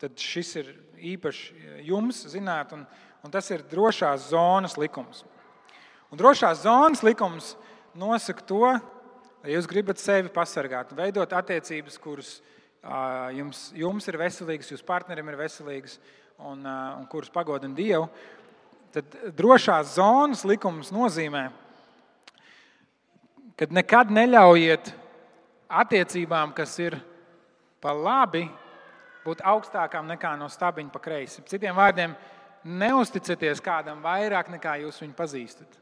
tad 0.01 0.21
šis 0.21 0.55
ir 0.61 0.73
īpaši 1.15 1.85
jums 1.87 2.25
zināt, 2.33 2.75
un, 2.77 2.85
un 3.25 3.33
tas 3.33 3.49
ir 3.53 3.65
drošās 3.71 4.31
zonas 4.33 4.77
likums. 4.81 5.25
Un 6.11 6.19
drošās 6.21 6.65
zonas 6.65 7.05
likums 7.07 7.55
nosaka 7.95 8.45
to, 8.47 8.65
ka 9.41 9.49
jūs 9.49 9.69
gribat 9.71 10.01
sevi 10.03 10.33
pasargāt, 10.33 10.93
veidot 10.97 11.33
attiecības, 11.39 11.99
kuras 12.03 12.39
jums, 13.37 13.69
jums 13.77 14.09
ir 14.09 14.19
veselīgas, 14.21 14.73
jūsu 14.73 14.87
partnerim 14.89 15.29
ir 15.31 15.39
veselīgas, 15.41 15.99
un, 16.49 16.65
un 16.65 17.07
kurus 17.11 17.33
pagodina 17.33 17.75
Dievu, 17.77 18.09
tad 18.95 19.17
drošās 19.37 19.95
zonas 19.97 20.45
likums 20.49 20.91
nozīmē, 20.95 21.45
ka 23.59 23.69
nekad 23.71 24.11
neļaujiet 24.15 24.93
attiecībām, 25.71 26.55
kas 26.57 26.75
ir 26.83 26.97
pa 27.81 27.93
labi, 27.95 28.47
būt 29.25 29.45
augstākām 29.47 30.09
nekā 30.11 30.33
no 30.41 30.49
stabiņa 30.51 30.93
pa 30.93 31.03
kreisi. 31.03 31.45
Citiem 31.49 31.77
vārdiem, 31.77 32.17
neusticieties 32.65 33.63
kādam 33.65 34.03
vairāk 34.05 34.51
nekā 34.57 34.79
jūs 34.85 35.01
viņu 35.03 35.17
pazīstat. 35.17 35.79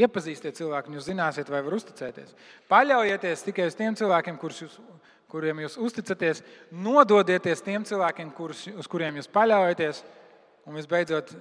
Iepazīstiet 0.00 0.54
cilvēku, 0.56 0.92
jūs 0.94 1.08
zināsiet, 1.08 1.48
vai 1.50 1.64
var 1.66 1.74
uzticēties. 1.76 2.36
Paļaujieties 2.70 3.42
tikai 3.48 3.66
uz 3.68 3.76
tiem 3.76 3.96
cilvēkiem, 3.98 4.38
kurus 4.40 4.62
jūs 4.62 4.76
kuriem 5.30 5.62
jūs 5.64 5.78
uzticaties, 5.80 6.42
nododieties 6.70 7.62
tiem 7.64 7.84
cilvēkiem, 7.86 8.32
kurus, 8.36 8.66
uz 8.74 8.88
kuriem 8.90 9.20
jūs 9.20 9.30
paļaujaties, 9.32 10.02
un 10.68 10.76
visbeidzot, 10.76 11.32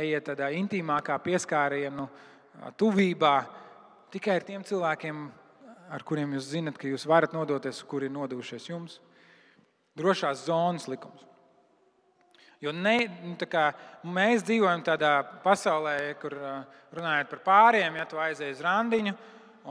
ejiet 0.00 0.26
tādā 0.32 0.50
intīmākā 0.56 1.16
pieskārienu, 1.24 2.08
tuvībā 2.80 3.34
tikai 4.12 4.40
ar 4.40 4.46
tiem 4.46 4.64
cilvēkiem, 4.66 5.24
ar 5.90 6.04
kuriem 6.06 6.36
jūs 6.36 6.50
zinat, 6.52 6.78
ka 6.78 6.90
jūs 6.90 7.06
varat 7.08 7.34
nodoties, 7.36 7.82
kuri 7.88 8.10
ir 8.10 8.14
nodevušies 8.14 8.68
jums. 8.70 9.00
Drošās 9.98 10.46
zonas 10.46 10.86
likums. 10.90 11.26
Jo 12.60 12.74
ne, 12.76 13.06
nu, 13.24 13.34
mēs 14.12 14.44
dzīvojam 14.44 14.82
tādā 14.84 15.14
pasaulē, 15.44 15.96
kur 16.20 16.34
runājot 16.92 17.30
par 17.30 17.40
pāriem, 17.46 17.96
ja 17.96 18.04
tu 18.04 18.20
aizej 18.20 18.52
uz 18.52 18.60
randiņu, 18.64 19.14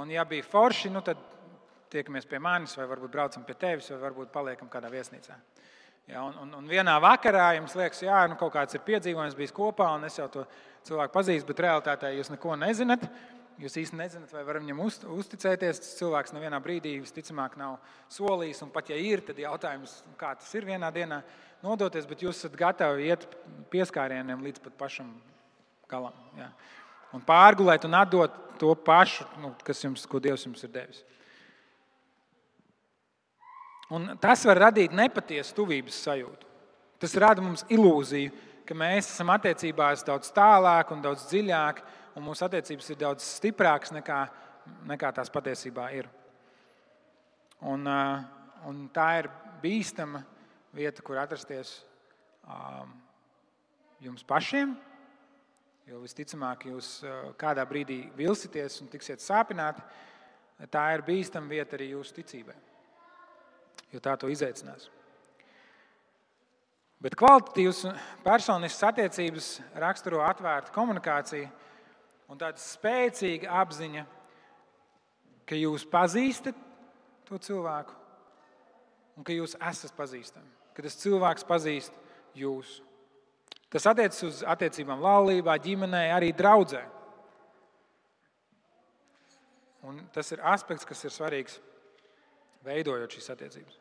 un 0.01 0.09
ja 0.09 0.25
bija 0.25 0.47
forši, 0.49 0.89
nu, 0.89 1.03
tad 1.05 1.21
tiekamies 1.93 2.27
pie 2.29 2.39
manis, 2.43 2.75
vai 2.77 2.87
varbūt 2.89 3.13
braucam 3.13 3.45
pie 3.47 3.55
tevis, 3.59 3.89
vai 3.93 3.99
varbūt 4.03 4.31
paliekam 4.33 4.69
kādā 4.71 4.91
viesnīcā. 4.93 5.37
Ja, 6.09 6.23
un, 6.25 6.33
un, 6.41 6.53
un 6.57 6.69
vienā 6.69 6.95
vakarā 7.03 7.51
jums 7.59 7.75
liekas, 7.77 8.01
ka 8.01 8.23
nu, 8.31 8.37
kaut 8.39 8.55
kāds 8.55 8.73
ir 8.73 8.81
piedzīvojums, 8.85 9.35
bijis 9.37 9.53
kopā, 9.53 9.91
un 9.97 10.07
es 10.07 10.17
jau 10.17 10.25
to 10.33 10.45
cilvēku 10.87 11.13
pazīstu, 11.13 11.51
bet 11.51 11.61
realitātē 11.67 12.15
jūs 12.15 12.31
neko 12.33 12.55
nezināt. 12.57 13.05
Jūs 13.59 13.75
īsti 13.81 13.97
nezināt, 13.99 14.31
vai 14.31 14.41
varam 14.47 14.63
viņam 14.63 14.79
uzticēties. 15.19 15.81
Tas 15.83 15.97
cilvēks 15.99 16.31
nevienā 16.31 16.61
brīdī 16.63 16.95
visticamāk 17.03 17.57
nav 17.59 17.75
solījis, 18.15 18.63
un 18.63 18.71
pat 18.71 18.89
ja 18.89 18.97
ir, 18.97 19.21
tad 19.27 19.41
jautājums, 19.41 19.97
kā 20.17 20.31
tas 20.39 20.49
ir 20.55 20.65
vienā 20.69 20.89
dienā 20.95 21.19
nodoties, 21.61 22.07
bet 22.07 22.23
jūs 22.23 22.39
esat 22.39 22.55
gatavi 22.57 23.09
iet 23.11 23.27
pieskārieniem 23.73 24.47
līdz 24.47 24.63
pat 24.63 24.79
pašam 24.79 25.11
galam. 25.91 26.15
Jā. 26.39 26.47
Un 27.13 27.25
pārgulēt 27.27 27.85
un 27.85 27.99
atdot 27.99 28.41
to 28.61 28.71
pašu, 28.85 29.27
nu, 29.43 29.51
kas 29.65 29.83
jums, 29.83 30.07
ko 30.07 30.23
Dievs 30.23 30.47
jums 30.47 30.63
ir 30.63 30.71
devis. 30.73 31.03
Un 33.95 34.13
tas 34.21 34.43
var 34.45 34.67
radīt 34.67 34.93
nepatiesu 34.93 35.55
tuvības 35.57 35.97
sajūtu. 36.05 36.45
Tas 37.01 37.15
rada 37.17 37.41
mums 37.41 37.63
ilūziju, 37.71 38.31
ka 38.67 38.75
mēs 38.77 39.07
esam 39.09 39.31
attiecībās 39.33 40.03
daudz 40.05 40.29
tālāk 40.35 40.91
un 40.93 41.01
daudz 41.01 41.25
dziļāk 41.31 41.81
un 42.19 42.25
mūsu 42.27 42.45
attiecības 42.45 42.91
ir 42.91 42.99
daudz 42.99 43.25
stiprākas 43.39 43.93
nekā, 43.95 44.19
nekā 44.91 45.13
tās 45.15 45.31
patiesībā 45.33 45.87
ir. 45.97 46.09
Un, 47.65 47.87
un 48.69 48.83
tā 48.93 49.07
ir 49.23 49.29
bīstama 49.63 50.21
vieta, 50.75 51.03
kur 51.03 51.17
atrasties 51.19 51.79
um, 52.45 52.93
jums 54.03 54.23
pašiem. 54.27 54.75
Jo 55.89 56.03
visticamāk, 56.03 56.67
jūs 56.69 56.99
kādā 57.41 57.65
brīdī 57.65 58.03
vilsieties 58.17 58.77
un 58.83 58.91
tiksiet 58.91 59.23
sāpināti. 59.23 59.81
Tā 60.69 60.83
ir 60.93 61.01
bīstama 61.07 61.49
vieta 61.49 61.77
arī 61.79 61.93
jūsu 61.95 62.19
ticībai, 62.19 62.53
jo 63.93 64.01
tā 64.03 64.15
to 64.19 64.29
izaicinās. 64.31 64.89
Bet 66.99 67.15
kvalitatīvas 67.15 67.85
personiskas 68.25 68.89
attiecības 68.89 69.49
raksturo 69.79 70.19
atvērtu 70.27 70.73
komunikāciju 70.75 71.47
un 72.29 72.41
tāda 72.41 72.59
spēcīga 72.59 73.53
apziņa, 73.61 74.03
ka 75.47 75.57
jūs 75.57 75.87
pazīstat 75.89 76.57
to 77.29 77.39
cilvēku 77.39 77.95
un 79.17 79.25
ka 79.25 79.33
jūs 79.33 79.55
esat 79.71 79.95
pazīstami, 79.95 80.51
ka 80.75 80.83
tas 80.85 80.99
cilvēks 80.99 81.47
pazīst 81.47 81.95
jūs. 82.37 82.79
Tas 83.69 83.85
attiecas 83.89 84.21
uz 84.25 84.43
attiecībām 84.43 85.01
laulībā, 85.03 85.55
ģimenē, 85.61 86.07
arī 86.15 86.31
draudzē. 86.35 86.81
Un 89.87 90.01
tas 90.13 90.31
ir 90.33 90.41
aspekts, 90.43 90.87
kas 90.87 91.03
ir 91.05 91.13
svarīgs 91.13 91.59
veidojot 92.65 93.15
šīs 93.15 93.31
attiecības. 93.33 93.79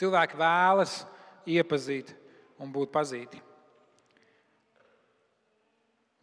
Cilvēki 0.00 0.38
vēlas 0.40 1.02
iepazīt 1.48 2.14
un 2.60 2.72
būt 2.72 2.92
pazīti. 2.94 3.40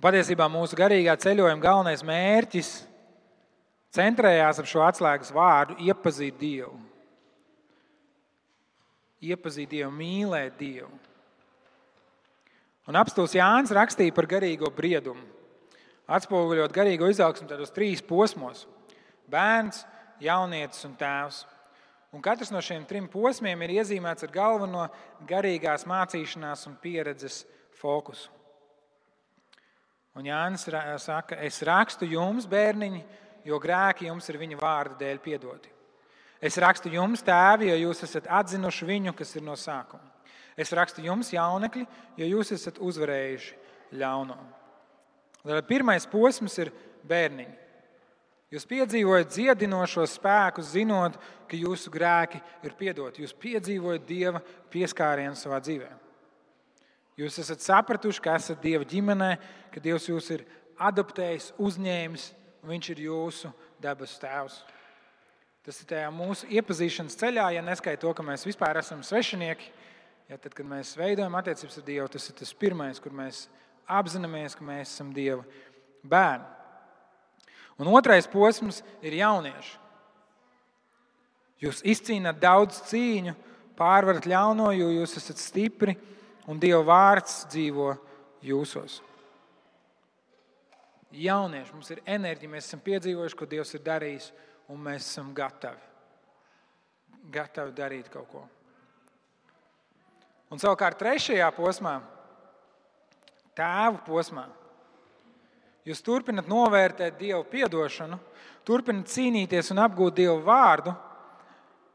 Patiesībā 0.01 0.45
mūsu 0.49 0.77
garīgā 0.77 1.15
ceļojuma 1.17 1.61
galvenais 1.61 2.03
mērķis 2.05 2.71
centrējās 3.97 4.61
ap 4.61 4.69
šo 4.69 4.83
atslēgas 4.85 5.33
vārdu- 5.33 5.77
iepazīt 5.89 6.37
Dievu. 6.37 6.77
Iepazīt 9.21 9.69
Dievu, 9.69 9.91
mīlēt 9.91 10.57
Dievu. 10.59 10.91
Un 12.87 12.95
apstults 12.95 13.33
Jānis 13.35 13.73
rakstīja 13.73 14.13
par 14.15 14.25
garīgo 14.29 14.69
briedumu, 14.71 15.25
atspoguļot 16.07 16.71
garīgo 16.71 17.09
izaugsmu 17.11 17.49
tādos 17.49 17.73
trīs 17.73 18.01
posmos- 18.01 18.65
bērns, 19.31 19.83
jaunietis 20.23 20.85
un 20.87 20.95
tēvs. 20.99 21.43
Un 22.15 22.23
katrs 22.23 22.49
no 22.53 22.61
šiem 22.63 22.85
trim 22.87 23.09
posmiem 23.11 23.61
ir 23.65 23.75
iezīmēts 23.81 24.25
ar 24.25 24.33
galveno 24.33 24.87
garīgās 25.27 25.85
mācīšanās 25.89 26.65
un 26.69 26.77
pieredzes 26.81 27.43
fokusu. 27.77 28.31
Un 30.17 30.25
Jānis 30.25 30.65
saka, 31.03 31.37
es 31.45 31.59
rakstu 31.67 32.07
jums, 32.09 32.47
bērniņi, 32.49 33.03
jo 33.45 33.59
grēki 33.61 34.07
jums 34.07 34.25
ir 34.31 34.39
viņa 34.41 34.57
vārda 34.57 34.97
dēļ 35.03 35.19
piedoti. 35.21 35.69
Es 36.41 36.57
rakstu 36.61 36.89
jums, 36.93 37.21
tēvi, 37.25 37.69
jo 37.69 37.77
jūs 37.83 38.03
esat 38.07 38.29
atzinuši 38.39 38.87
viņu, 38.87 39.13
kas 39.17 39.35
ir 39.37 39.45
no 39.45 39.53
sākuma. 39.57 40.09
Es 40.57 40.73
rakstu 40.73 41.03
jums, 41.05 41.29
jaunekļi, 41.33 41.85
jo 42.17 42.31
jūs 42.31 42.55
esat 42.55 42.79
uzvarējuši 42.81 43.97
ļauno. 43.97 44.37
Pirmais 45.69 46.09
posms 46.09 46.57
ir 46.63 46.73
bērniņi. 47.07 47.66
Jūs 48.47 48.63
piedzīvojat 48.63 49.33
dziedinošo 49.33 50.05
spēku, 50.07 50.63
zinot, 50.63 51.17
ka 51.51 51.57
jūsu 51.59 51.91
grēki 51.91 52.39
ir 52.63 52.75
piedoti. 52.79 53.25
Jūs 53.25 53.35
piedzīvojat 53.35 54.05
Dieva 54.07 54.39
pieskārienu 54.71 55.35
savā 55.35 55.59
dzīvēm. 55.63 55.97
Jūs 57.19 57.41
esat 57.43 57.65
sapratuši, 57.65 58.23
ka 58.23 58.37
esat 58.39 58.61
Dieva 58.63 58.87
ģimenē, 58.87 59.33
ka 59.73 59.83
Dievs 59.83 60.07
jūs 60.07 60.31
ir 60.35 60.45
adoptējis, 60.79 61.51
uzņēmis, 61.59 62.31
un 62.63 62.71
Viņš 62.71 62.89
ir 62.91 63.03
jūsu 63.05 63.51
debesu 63.83 64.19
tēvs. 64.19 64.57
Tas 65.63 65.77
ir 65.83 65.87
tajā 65.87 66.07
mūsu 66.15 66.47
iepazīšanas 66.51 67.15
ceļā, 67.19 67.49
ja 67.55 67.61
neskaidro 67.63 68.09
to, 68.09 68.15
ka 68.17 68.25
mēs 68.27 68.47
vispār 68.47 68.79
esam 68.79 69.03
svešinieki. 69.03 69.71
Ja 70.27 70.39
tad, 70.39 70.55
kad 70.55 70.67
mēs 70.67 70.93
veidojam 70.99 71.35
attiecības 71.39 71.79
ar 71.79 71.87
Dievu, 71.87 72.07
tas 72.11 72.27
ir 72.27 72.35
tas 72.39 72.51
pirmais, 72.55 72.99
kur 73.03 73.15
mēs 73.15 73.45
apzināmies, 73.87 74.55
ka 74.55 74.67
mēs 74.67 74.95
esam 74.95 75.13
Dieva 75.15 75.43
bērni. 76.03 76.56
Un 77.77 77.91
otrais 77.93 78.25
posms 78.29 78.81
ir 79.05 79.19
jaunieši. 79.19 79.75
Jūs 81.61 81.81
izcīnāt 81.85 82.39
daudz 82.41 82.79
cīņu, 82.89 83.33
pārvarat 83.77 84.25
ļauno, 84.29 84.71
jo 84.77 84.89
jūs 84.93 85.17
esat 85.19 85.41
stipri 85.41 85.95
un 86.49 86.59
Dieva 86.61 86.83
vārds 86.85 87.43
dzīvo 87.51 87.91
jūsos. 88.45 88.99
Jaunieši, 91.17 91.73
mums 91.73 91.89
ir 91.93 92.03
enerģija, 92.05 92.51
mēs 92.51 92.67
esam 92.67 92.81
piedzīvojuši, 92.85 93.37
ko 93.39 93.47
Dievs 93.49 93.73
ir 93.77 93.83
darījis, 93.85 94.29
un 94.73 94.81
mēs 94.89 95.05
esam 95.07 95.31
gatavi. 95.35 95.81
Gatavi 97.33 97.73
darīt 97.75 98.11
kaut 98.11 98.29
ko. 98.31 98.43
Un 100.53 100.61
savukārt 100.61 100.99
trešajā 100.99 101.47
posmā, 101.55 101.97
tēvu 103.57 104.03
posmā, 104.05 104.45
jūs 105.87 106.03
turpināt 106.03 106.49
novērtēt 106.51 107.17
Dieva 107.19 107.43
atdošanu, 107.65 108.19
turpināt 108.67 109.11
cīnīties 109.13 109.71
un 109.71 109.81
apgūt 109.85 110.19
Dieva 110.19 110.37
vārdu, 110.43 110.93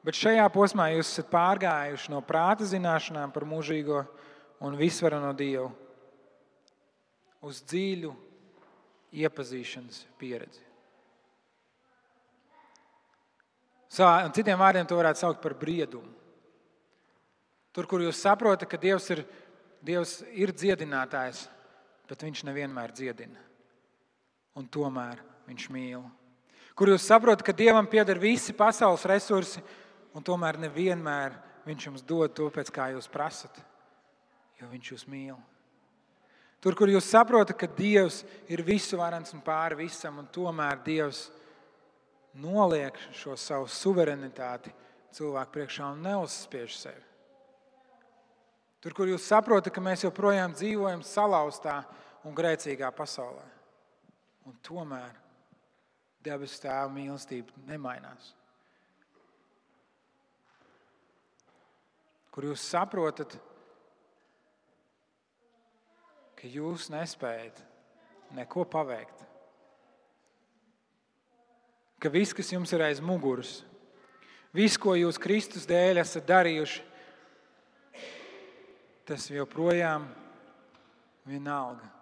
bet 0.02 0.18
šajā 0.18 0.48
posmā 0.55 0.88
jūs 0.94 1.12
esat 1.12 1.31
pārgājuši 1.33 2.12
no 2.14 2.22
prāta 2.24 2.66
zināšanām 2.66 3.33
par 3.35 3.46
mūžīgo 3.46 4.02
un 4.64 4.76
visvaru 4.81 5.20
no 5.22 5.33
Dieva 5.37 5.70
uz 7.42 7.61
dziļu 7.66 8.12
iepazīšanas 9.12 10.05
pieredzi. 10.20 10.62
Savā, 13.92 14.24
citiem 14.33 14.57
vārdiem 14.57 14.87
to 14.88 14.96
varētu 14.96 15.20
saukt 15.20 15.42
par 15.44 15.52
briedumu. 15.59 16.09
Tur, 17.76 17.88
kur 17.88 18.05
jūs 18.05 18.20
saprotat, 18.24 18.68
ka 18.68 18.81
Dievs 18.81 19.11
ir, 19.12 19.24
Dievs 19.85 20.20
ir 20.33 20.52
dziedinātājs, 20.55 21.46
bet 22.09 22.24
Viņš 22.24 22.44
nevienmēr 22.48 22.92
dziedina. 22.96 23.51
Un 24.58 24.68
tomēr 24.68 25.20
Viņš 25.48 25.64
mīl. 25.74 26.04
Kur 26.78 26.92
jūs 26.92 27.04
saprotat, 27.04 27.42
ka 27.44 27.52
Dievam 27.56 27.88
pieder 27.90 28.20
visi 28.20 28.54
pasaules 28.54 29.02
resursi, 29.10 29.60
un 30.14 30.24
tomēr 30.24 30.60
nevienmēr 30.62 31.34
Viņš 31.66 31.88
jums 31.88 32.06
dod 32.06 32.32
to, 32.34 32.48
pēc 32.54 32.70
kā 32.74 32.92
jūs 32.94 33.10
prasat 33.10 33.60
jo 34.62 34.70
Viņš 34.70 34.92
jūs 34.94 35.06
mīl. 35.10 35.38
Tur, 36.62 36.76
kur 36.78 36.90
jūs 36.90 37.08
saprotat, 37.10 37.56
ka 37.58 37.66
Dievs 37.66 38.22
ir 38.50 38.62
visuvarants 38.62 39.34
un 39.34 39.42
pāri 39.42 39.80
visam, 39.82 40.20
un 40.22 40.28
tomēr 40.30 40.78
Dievs 40.86 41.26
noliek 42.38 42.96
šo 43.18 43.34
savu 43.36 43.66
suverenitāti 43.66 44.70
cilvēku 45.12 45.56
priekšā 45.56 45.88
un 45.90 46.04
neuzspiež 46.06 46.76
sevi. 46.78 47.02
Tur, 48.82 48.94
kur 48.94 49.10
jūs 49.10 49.26
saprotat, 49.26 49.74
ka 49.74 49.82
mēs 49.82 50.06
joprojām 50.06 50.54
dzīvojam 50.54 51.02
salauztā 51.06 51.82
un 52.26 52.34
grēcīgā 52.34 52.88
pasaulē, 52.94 53.44
un 54.48 54.57
tomēr 54.66 55.16
debesu 56.22 56.62
tēva 56.62 56.88
mīlestība 56.92 57.64
nemainās. 57.66 58.33
Kur 62.33 62.46
jūs 62.48 62.64
saprotat, 62.64 63.35
ka 66.38 66.48
jūs 66.48 66.88
nespējat 66.90 67.61
neko 68.35 68.64
paveikt. 68.66 69.26
Ka 72.02 72.11
viss, 72.11 72.35
kas 72.35 72.50
jums 72.50 72.72
ir 72.74 72.83
aiz 72.83 73.02
muguras, 73.05 73.61
viss, 74.57 74.81
ko 74.81 74.96
jūs 74.98 75.20
Kristus 75.22 75.68
dēļ 75.70 76.00
esat 76.02 76.26
darījuši, 76.26 76.83
tas 79.07 79.28
joprojām 79.31 80.09
vienalga 81.28 82.01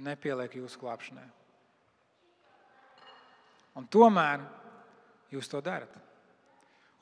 nepieliek 0.00 0.54
jūsu 0.56 0.80
glābšanai. 0.80 1.26
Un 3.76 3.88
tomēr 3.88 4.42
jūs 5.32 5.48
to 5.48 5.60
darat. 5.64 5.92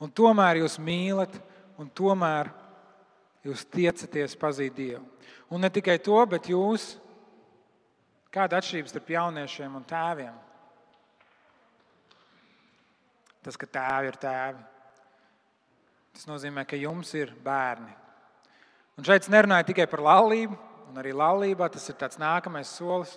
Un 0.01 0.11
tomēr 0.11 0.61
jūs 0.61 0.79
mīlat, 0.81 1.33
un 1.79 1.89
tomēr 1.93 2.49
jūs 3.45 3.65
tiecaties 3.73 4.37
pazīt 4.39 4.75
Dievu. 4.77 5.03
Un 5.51 5.61
ne 5.61 5.69
tikai 5.73 5.97
to, 6.03 6.17
bet 6.29 6.47
jūs, 6.49 6.95
kāda 8.31 8.55
ir 8.55 8.63
atšķirība 8.63 8.91
starp 8.91 9.11
jauniešiem 9.11 9.75
un 9.75 9.85
tēviem? 9.87 10.35
Tas, 13.41 13.57
ka 13.57 13.67
tēvi 13.67 14.11
ir 14.11 14.17
tēvi, 14.21 14.63
tas 16.15 16.27
nozīmē, 16.29 16.63
ka 16.69 16.77
jums 16.77 17.11
ir 17.17 17.33
bērni. 17.43 17.93
Un 18.99 19.07
šeit 19.07 19.25
es 19.25 19.31
nerunāju 19.33 19.71
tikai 19.71 19.87
par 19.89 20.03
laulību, 20.05 20.57
un 20.91 20.99
arī 20.99 21.13
laulībā 21.15 21.69
tas 21.71 21.87
ir 21.87 21.95
tāds 21.99 22.19
nākamais 22.19 22.69
solis, 22.75 23.15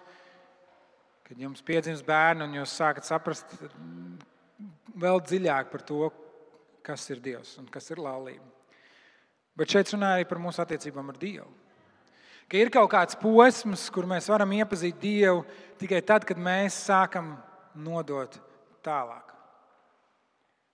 kad 1.27 1.41
jums 1.41 1.63
piedzimst 1.67 2.07
bērni 2.07 2.47
un 2.47 2.55
jūs 2.61 2.77
sākat 2.79 3.07
saprast 3.09 3.57
vēl 4.95 5.19
dziļāk 5.27 5.73
par 5.73 5.83
to, 5.83 6.07
kas 6.85 7.09
ir 7.11 7.23
Dievs 7.25 7.57
un 7.59 7.67
kas 7.73 7.91
ir 7.91 8.03
laulība. 8.05 8.45
Bet 9.59 9.71
šeit 9.71 9.91
runāja 9.95 10.21
arī 10.21 10.29
par 10.29 10.41
mūsu 10.43 10.63
attiecībām 10.63 11.11
ar 11.11 11.19
Dievu. 11.19 11.51
Ka 12.51 12.61
ir 12.61 12.71
kaut 12.71 12.91
kāds 12.93 13.17
posms, 13.19 13.87
kur 13.91 14.07
mēs 14.07 14.29
varam 14.31 14.53
iepazīt 14.55 14.99
Dievu 15.01 15.43
tikai 15.81 16.03
tad, 16.07 16.27
kad 16.29 16.39
mēs 16.39 16.77
sākam 16.87 17.33
nodot 17.75 18.37
tālāk. 18.85 19.33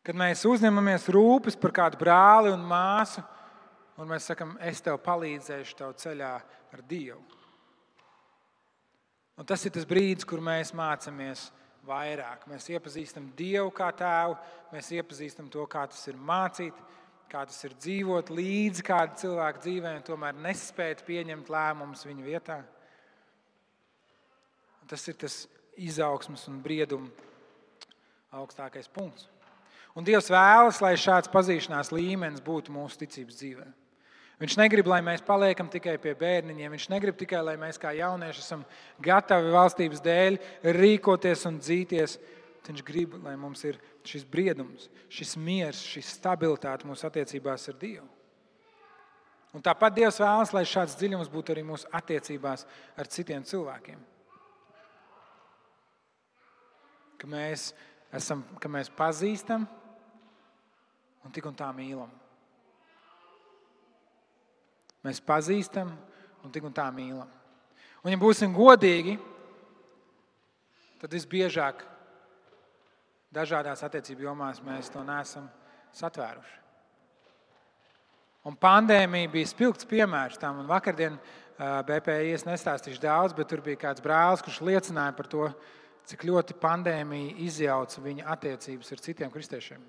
Kad 0.04 0.16
mēs 0.18 0.42
uzņemamies 0.48 1.06
rūpes 1.12 1.56
par 1.60 1.76
kādu 1.76 2.00
brāli 2.00 2.52
un 2.52 2.64
māsu, 2.66 3.22
un 4.00 4.08
mēs 4.08 4.30
sakam, 4.30 4.56
es 4.64 4.80
tev 4.84 4.98
palīdzēšu 5.04 5.76
tev 5.78 5.94
ceļā 6.00 6.32
ar 6.72 6.82
Dievu. 6.88 7.20
Un 9.40 9.48
tas 9.48 9.62
ir 9.64 9.72
tas 9.72 9.86
brīdis, 9.88 10.26
kur 10.28 10.42
mēs 10.44 10.74
mācāmies 10.76 11.46
vairāk. 11.88 12.44
Mēs 12.50 12.68
iepazīstam 12.72 13.30
Dievu 13.36 13.70
kā 13.72 13.88
tēvu, 13.96 14.36
mēs 14.74 14.90
iepazīstam 14.98 15.48
to, 15.52 15.64
kā 15.70 15.86
tas 15.88 16.02
ir 16.12 16.18
mācīt, 16.20 16.76
kā 17.30 17.46
tas 17.48 17.56
ir 17.64 17.76
dzīvot 17.78 18.32
līdzi 18.34 18.84
kāda 18.84 19.16
cilvēka 19.22 19.64
dzīvē, 19.64 19.94
un 19.96 20.06
tomēr 20.06 20.36
nespēt 20.44 21.04
pieņemt 21.06 21.50
lēmumus 21.52 22.04
viņa 22.08 22.26
vietā. 22.26 22.60
Un 24.82 24.92
tas 24.92 25.08
ir 25.08 25.16
tas 25.20 25.42
izaugsmas 25.80 26.44
un 26.50 26.60
brieduma 26.60 27.08
augstākais 28.36 28.90
punkts. 28.92 29.28
Un 29.96 30.06
Dievs 30.06 30.30
vēlas, 30.30 30.78
lai 30.84 30.94
šāds 31.00 31.30
pazīšanās 31.32 31.90
līmenis 31.94 32.42
būtu 32.44 32.74
mūsu 32.74 33.00
ticības 33.00 33.40
dzīvēm. 33.40 33.79
Viņš 34.40 34.56
negrib, 34.56 34.86
lai 34.88 35.02
mēs 35.04 35.20
paliekam 35.20 35.68
tikai 35.68 35.98
pie 36.00 36.14
bērniņiem. 36.16 36.72
Viņš 36.72 36.86
negrib 36.88 37.16
tikai, 37.20 37.42
lai 37.44 37.58
mēs 37.60 37.76
kā 37.80 37.90
jaunieši 37.92 38.40
esam 38.40 38.62
gatavi 39.04 39.52
valstības 39.52 40.00
dēļ 40.04 40.38
rīkoties 40.78 41.44
un 41.50 41.58
dzīties. 41.60 42.16
Viņš 42.64 42.84
grib, 42.86 43.18
lai 43.24 43.34
mums 43.40 43.64
ir 43.68 43.76
šis 44.06 44.24
briedums, 44.24 44.86
šis 45.12 45.34
miers, 45.36 45.82
šī 45.92 46.00
stabilitāte 46.06 46.88
mūsu 46.88 47.04
attiecībās 47.08 47.68
ar 47.68 47.76
Dievu. 47.80 48.06
Un 49.52 49.64
tāpat 49.66 49.96
Dievs 49.96 50.20
vēlas, 50.22 50.52
lai 50.54 50.62
šāds 50.68 50.94
dziļums 51.00 51.30
būtu 51.32 51.52
arī 51.52 51.64
mūsu 51.66 51.88
attiecībās 51.98 52.64
ar 52.96 53.10
citiem 53.10 53.44
cilvēkiem. 53.44 53.98
Ka 57.20 57.28
mēs, 57.28 57.72
esam, 58.14 58.46
ka 58.62 58.70
mēs 58.72 58.92
pazīstam 58.96 59.66
un 61.26 61.34
tik 61.34 61.50
un 61.50 61.58
tā 61.58 61.68
mīlam. 61.76 62.12
Mēs 65.06 65.22
pazīstam 65.24 65.92
un 66.44 66.52
tik 66.52 66.64
un 66.66 66.74
tā 66.76 66.86
mīlam. 66.92 67.28
Un, 68.00 68.12
ja 68.12 68.18
būsim 68.20 68.52
godīgi, 68.56 69.18
tad 71.00 71.12
visbiežāk 71.12 71.84
dažādās 73.32 73.84
attiecību 73.86 74.28
jomās 74.28 74.62
mēs 74.64 74.90
to 74.92 75.04
neesam 75.06 75.48
satvēruši. 75.96 76.56
Un 78.48 78.56
pandēmija 78.56 79.28
bija 79.28 79.48
spilgts 79.50 79.88
piemērs 79.88 80.40
tam. 80.40 80.62
Vakardien 80.68 81.18
BPI 81.60 82.32
es 82.32 82.46
nestāstīšu 82.48 83.02
daudz, 83.02 83.34
bet 83.36 83.50
tur 83.52 83.60
bija 83.64 83.82
kāds 83.82 84.00
brālis, 84.04 84.40
kurš 84.44 84.62
liecināja 84.64 85.12
par 85.16 85.28
to, 85.28 85.50
cik 86.08 86.24
ļoti 86.24 86.56
pandēmija 86.60 87.34
izjauca 87.44 88.00
viņa 88.00 88.24
attiecības 88.32 88.94
ar 88.94 89.02
citiem 89.04 89.32
kristiešiem. 89.34 89.82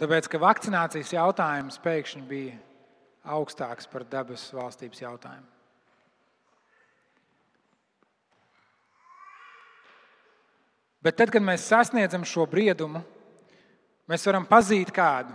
Tāpēc, 0.00 0.28
ka 0.30 0.40
vakcinācijas 0.40 1.12
jautājums 1.12 1.80
pēkšņi 1.82 2.22
bija 2.28 2.54
augstāks 3.34 3.88
par 3.90 4.06
debesu 4.08 4.56
valstības 4.56 5.02
jautājumu. 5.02 5.48
Bet 11.02 11.18
tad, 11.18 11.32
kad 11.34 11.42
mēs 11.42 11.66
sasniedzam 11.66 12.22
šo 12.26 12.46
briedumu, 12.46 13.02
mēs 14.10 14.26
varam 14.28 14.46
pazīt 14.46 14.92
kādu. 14.94 15.34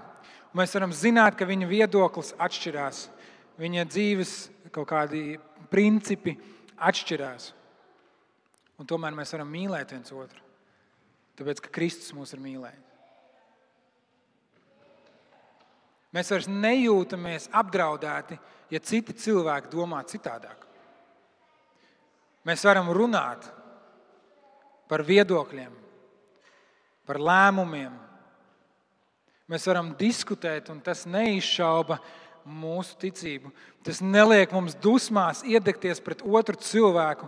Mēs 0.55 0.73
varam 0.77 0.93
zināt, 0.95 1.35
ka 1.35 1.45
viņa 1.45 1.67
viedoklis 1.67 2.31
atšķirās, 2.39 3.01
viņa 3.59 3.83
dzīves 3.91 4.33
kaut 4.71 4.87
kādi 4.89 5.23
principi 5.69 6.37
atšķirās. 6.79 7.51
Un 8.79 8.87
tomēr 8.87 9.15
mēs 9.17 9.33
varam 9.35 9.51
mīlēt 9.51 9.91
viens 9.91 10.13
otru, 10.15 10.43
tāpēc 11.37 11.61
ka 11.65 11.73
Kristus 11.73 12.15
mūs 12.15 12.31
ir 12.33 12.41
mīlējis. 12.43 12.96
Mēs 16.15 16.31
vairs 16.31 16.47
nejūtamies 16.47 17.49
apdraudēti, 17.55 18.37
ja 18.71 18.79
citi 18.79 19.15
cilvēki 19.15 19.71
domā 19.71 19.99
citādāk. 20.07 20.63
Mēs 22.47 22.63
varam 22.63 22.87
runāt 22.95 23.49
par 24.87 25.03
viedokļiem, 25.03 25.73
par 27.07 27.19
lēmumiem. 27.19 27.91
Mēs 29.51 29.67
varam 29.67 29.91
diskutēt, 29.99 30.71
un 30.71 30.79
tas 30.83 31.05
neizšauba 31.07 31.99
mūsu 32.47 32.95
ticību. 33.03 33.51
Tas 33.83 33.99
neliek 34.03 34.51
mums 34.55 34.75
dusmās 34.79 35.43
iedegties 35.47 35.99
pret 36.03 36.23
otru 36.23 36.55
cilvēku. 36.59 37.27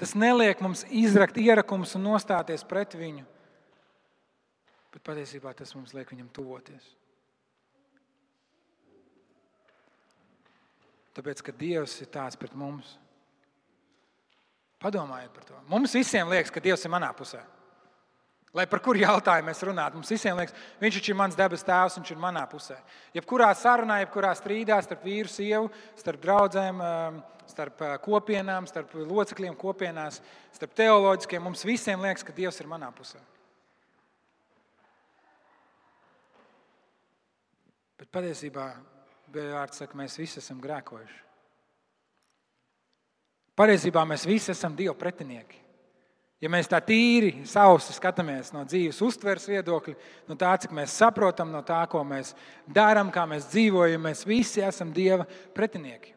Tas 0.00 0.14
neliek 0.16 0.60
mums 0.64 0.86
izrakt 0.88 1.36
ierakumus 1.40 1.96
un 1.96 2.06
nostāties 2.08 2.64
pret 2.68 2.96
viņu. 2.96 3.26
Bet 4.92 5.04
patiesībā 5.06 5.52
tas 5.56 5.72
mums 5.76 5.92
liek 5.96 6.08
viņam 6.12 6.28
tuvoties. 6.36 6.99
Tāpēc, 11.16 11.42
ka 11.42 11.54
Dievs 11.56 11.96
ir 12.04 12.10
tāds 12.12 12.38
pret 12.38 12.52
mums. 12.54 12.96
Padomājiet 14.80 15.32
par 15.34 15.44
to. 15.44 15.56
Mums 15.68 15.94
visiem 15.94 16.30
liekas, 16.30 16.52
ka 16.54 16.62
Dievs 16.62 16.86
ir 16.86 16.92
manā 16.92 17.10
pusē. 17.16 17.42
Lai 18.56 18.64
par 18.66 18.80
kuru 18.82 18.98
jautājumu 18.98 19.46
mēs 19.46 19.60
runātu, 19.62 20.00
mums 20.00 20.10
visiem 20.10 20.38
liekas, 20.40 20.56
viņš 20.82 20.96
ir 21.04 21.18
mans 21.18 21.36
debes 21.38 21.62
tēvs, 21.62 22.00
viņš 22.00 22.08
ir 22.10 22.18
manā 22.18 22.42
pusē. 22.50 22.80
Jebkurā 23.14 23.50
sarunā, 23.54 24.00
jebkurā 24.02 24.32
strīdā 24.34 24.80
starp 24.82 25.04
vīru, 25.06 25.30
sievu, 25.30 25.68
starp 26.00 26.22
draugiem, 26.24 26.80
um, 26.82 27.20
starp 27.46 27.84
uh, 27.86 27.92
kopienām, 28.02 28.66
starp 28.66 28.96
locekļiem 28.98 29.54
kopienās, 29.58 30.18
starp 30.56 30.74
teoloģiskiem, 30.80 31.44
mums 31.46 31.62
visiem 31.66 32.02
liekas, 32.02 32.26
ka 32.26 32.34
Dievs 32.34 32.58
ir 32.58 32.70
manā 32.70 32.90
pusē. 32.96 33.22
Bet 38.00 38.10
patiesībā 38.10 38.66
Vārds 39.30 39.82
saka, 39.82 39.96
mēs 39.98 40.16
visi 40.18 40.40
esam 40.40 40.60
grēkojuši. 40.62 41.18
Patiesībā 43.58 44.02
mēs 44.08 44.24
visi 44.26 44.50
esam 44.54 44.74
Dieva 44.76 44.94
pretinieki. 44.96 45.58
Ja 46.40 46.48
mēs 46.48 46.70
tā 46.72 46.78
tīri 46.80 47.42
sausi 47.44 47.92
skatāmies 47.92 48.48
no 48.54 48.62
dzīves 48.64 49.02
uztveres 49.04 49.44
viedokļa, 49.50 49.92
no 50.30 50.36
tā, 50.40 50.54
cik 50.62 50.72
mēs 50.72 50.94
saprotam, 50.96 51.50
no 51.52 51.60
tā, 51.66 51.82
ko 51.92 52.00
mēs 52.00 52.32
darām, 52.64 53.10
kā 53.12 53.26
mēs 53.28 53.50
dzīvojam, 53.52 54.00
mēs 54.08 54.24
visi 54.24 54.64
esam 54.64 54.94
Dieva 54.96 55.26
pretinieki. 55.56 56.14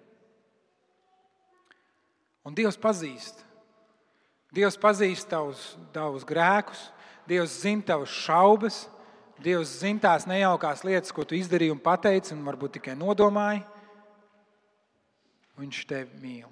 Un 2.48 2.56
Dievs 2.56 2.80
pazīst. 2.80 3.44
Dievs 4.54 4.80
pazīst 4.80 5.28
tavus, 5.32 5.74
tavus 5.92 6.24
grēkus, 6.28 6.88
Dievs 7.28 7.60
zina 7.64 7.84
tavas 7.92 8.16
šaubas, 8.24 8.84
Dievs 9.44 9.78
zina 9.82 10.06
tās 10.08 10.28
nejaukās 10.30 10.86
lietas, 10.88 11.12
ko 11.12 11.26
tu 11.28 11.36
izdarīji 11.36 11.74
un 11.76 11.82
pateici, 11.84 12.32
un 12.36 12.44
varbūt 12.48 12.78
tikai 12.78 12.96
nodomāji. 12.96 13.64
Viņš 15.60 15.80
tevi 15.90 16.22
mīl. 16.22 16.52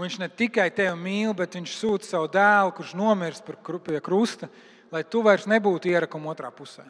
Viņš 0.00 0.20
ne 0.22 0.28
tikai 0.32 0.70
tevi 0.72 0.94
mīl, 0.96 1.34
bet 1.36 1.58
viņš 1.58 1.72
sūta 1.76 2.08
savu 2.08 2.30
dēlu, 2.32 2.72
kurš 2.76 2.94
nomirst 2.96 3.44
pie 3.44 4.00
krusta, 4.00 4.48
lai 4.92 5.02
tu 5.04 5.20
vairs 5.26 5.48
nebūtu 5.50 5.90
ierakuma 5.90 6.32
otrā 6.32 6.48
pusē, 6.54 6.86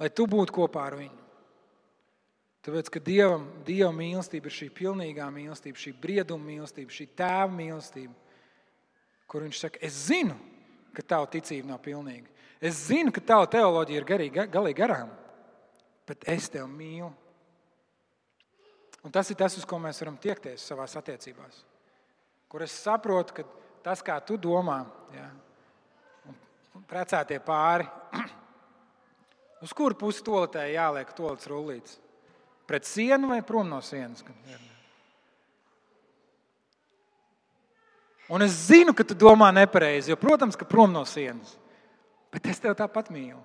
lai 0.00 0.08
tu 0.08 0.24
būtu 0.30 0.54
kopā 0.56 0.86
ar 0.88 0.96
viņu. 1.02 1.18
Tāpēc, 2.64 2.90
ka 2.92 3.00
Dievam, 3.00 3.46
Dieva 3.64 3.90
mīlestība 3.96 4.50
ir 4.50 4.56
šī 4.56 4.68
pilnīgā 4.76 5.26
mīlestība, 5.32 5.80
šī 5.80 5.94
brieduma 5.96 6.44
mīlestība, 6.44 6.92
šī 6.92 7.06
tēva 7.16 7.48
mīlestība, 7.56 8.12
kur 9.30 9.46
viņš 9.46 9.60
saka, 9.62 9.80
es 9.84 9.96
zinu, 10.10 10.36
ka 10.96 11.04
tava 11.04 11.28
ticība 11.32 11.72
nav 11.72 11.80
pilnīga. 11.84 12.28
Es 12.60 12.84
zinu, 12.90 13.12
ka 13.12 13.22
tava 13.24 13.48
teoloģija 13.48 14.02
ir 14.02 14.06
garīgi, 14.06 14.46
galīgi 14.52 14.78
garām. 14.82 15.16
bet 16.10 16.26
es 16.26 16.48
tevi 16.50 16.66
mīlu. 16.66 17.10
Un 19.06 19.12
tas 19.14 19.30
ir 19.30 19.38
tas, 19.38 19.54
uz 19.56 19.64
ko 19.64 19.78
mēs 19.80 20.00
varam 20.02 20.16
tiekties 20.20 20.64
savā 20.66 20.84
attiecībās. 20.84 21.62
Kur 22.50 22.64
es 22.66 22.74
saprotu, 22.74 23.36
ka 23.36 23.44
tas, 23.84 24.02
kā 24.04 24.18
tu 24.26 24.36
domā, 24.36 24.82
ja, 25.14 25.28
un 26.74 26.82
precētie 26.90 27.38
pāri, 27.46 27.86
uz 29.64 29.72
kuru 29.76 29.96
pusi 29.96 30.24
toletē 30.26 30.66
jāliek 30.72 31.14
tolets 31.16 31.48
rullīts? 31.48 31.96
Pret 32.66 32.86
sienu 32.86 33.30
vai 33.30 33.40
prom 33.46 33.70
no 33.70 33.80
sienas? 33.82 34.26
Un 38.30 38.44
es 38.46 38.66
zinu, 38.68 38.94
ka 38.94 39.06
tu 39.06 39.16
domā 39.18 39.48
nepareizi, 39.54 40.12
jo, 40.12 40.18
protams, 40.20 40.58
ka 40.58 40.68
prom 40.68 40.92
no 40.94 41.06
sienas. 41.08 41.56
Bet 42.30 42.46
es 42.46 42.62
tev 42.62 42.76
tāpat 42.78 43.10
mīlu. 43.14 43.40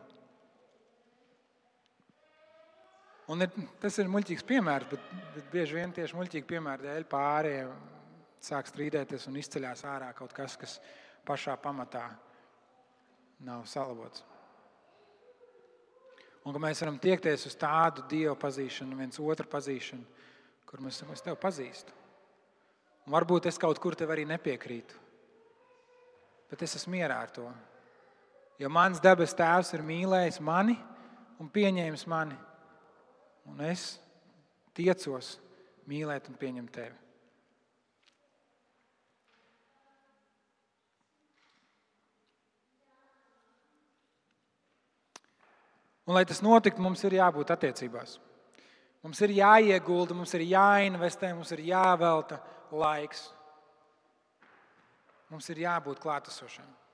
Un 3.34 3.42
ir, 3.42 3.50
tas 3.82 3.96
ir 3.98 4.10
muļķīgs 4.14 4.46
piemērs, 4.46 4.86
bet, 4.92 5.06
bet 5.34 5.50
bieži 5.54 5.80
vien 5.80 5.94
tieši 5.96 6.18
muļķīgi 6.18 6.46
piemēri 6.50 6.86
dēļ 6.86 7.08
pārējiem 7.10 7.72
sāk 8.46 8.70
strīdēties 8.70 9.26
un 9.32 9.40
izceļās 9.42 9.82
ārā 9.90 10.12
kaut 10.14 10.34
kas, 10.38 10.54
kas 10.62 10.78
pašā 11.26 11.56
pamatā 11.58 12.06
nav 13.48 13.66
salabots. 13.70 14.22
Un 16.46 16.54
ka 16.54 16.62
mēs 16.62 16.84
varam 16.84 17.00
tiekties 17.02 17.48
uz 17.50 17.56
tādu 17.58 18.06
dievu 18.10 18.36
pazīšanu, 18.38 19.00
viens 19.00 19.18
otru 19.18 19.50
pazīšanu, 19.50 20.06
kur 20.70 20.84
mēs 20.86 21.02
sakām, 21.02 21.16
es 21.18 21.26
tevi 21.26 21.40
pazīstu. 21.42 21.96
Un 23.06 23.14
varbūt 23.18 23.50
es 23.50 23.58
kaut 23.62 23.82
kur 23.82 23.98
tev 23.98 24.14
arī 24.14 24.28
nepiekrītu. 24.30 25.02
Bet 26.52 26.62
es 26.62 26.78
esmu 26.78 26.94
mierā 27.00 27.18
ar 27.26 27.34
to. 27.34 27.48
Jo 28.60 28.70
mans 28.72 29.02
debes 29.04 29.36
tēvs 29.36 29.74
ir 29.76 29.84
mīlējis 29.84 30.40
mani 30.40 30.78
un 31.44 31.50
pieņēmis 31.52 32.06
mani. 32.08 32.38
Un 33.52 33.60
es 33.68 33.96
tiecos 34.76 35.36
mīlēt 35.90 36.30
un 36.32 36.38
pieņemt 36.40 36.72
tevi. 36.76 36.96
Un, 46.06 46.14
lai 46.14 46.26
tas 46.30 46.44
notiktu, 46.46 46.84
mums 46.86 47.02
ir 47.08 47.18
jābūt 47.18 47.52
attiecībās. 47.56 48.20
Mums 49.06 49.22
ir 49.26 49.36
jāiegulda, 49.40 50.14
mums 50.18 50.34
ir 50.38 50.44
jāinvestē, 50.52 51.32
mums 51.34 51.52
ir 51.54 51.64
jāvelta 51.66 52.38
laiks. 52.74 53.28
Mums 55.34 55.50
ir 55.50 55.64
jābūt 55.66 56.02
klātesošiem. 56.02 56.85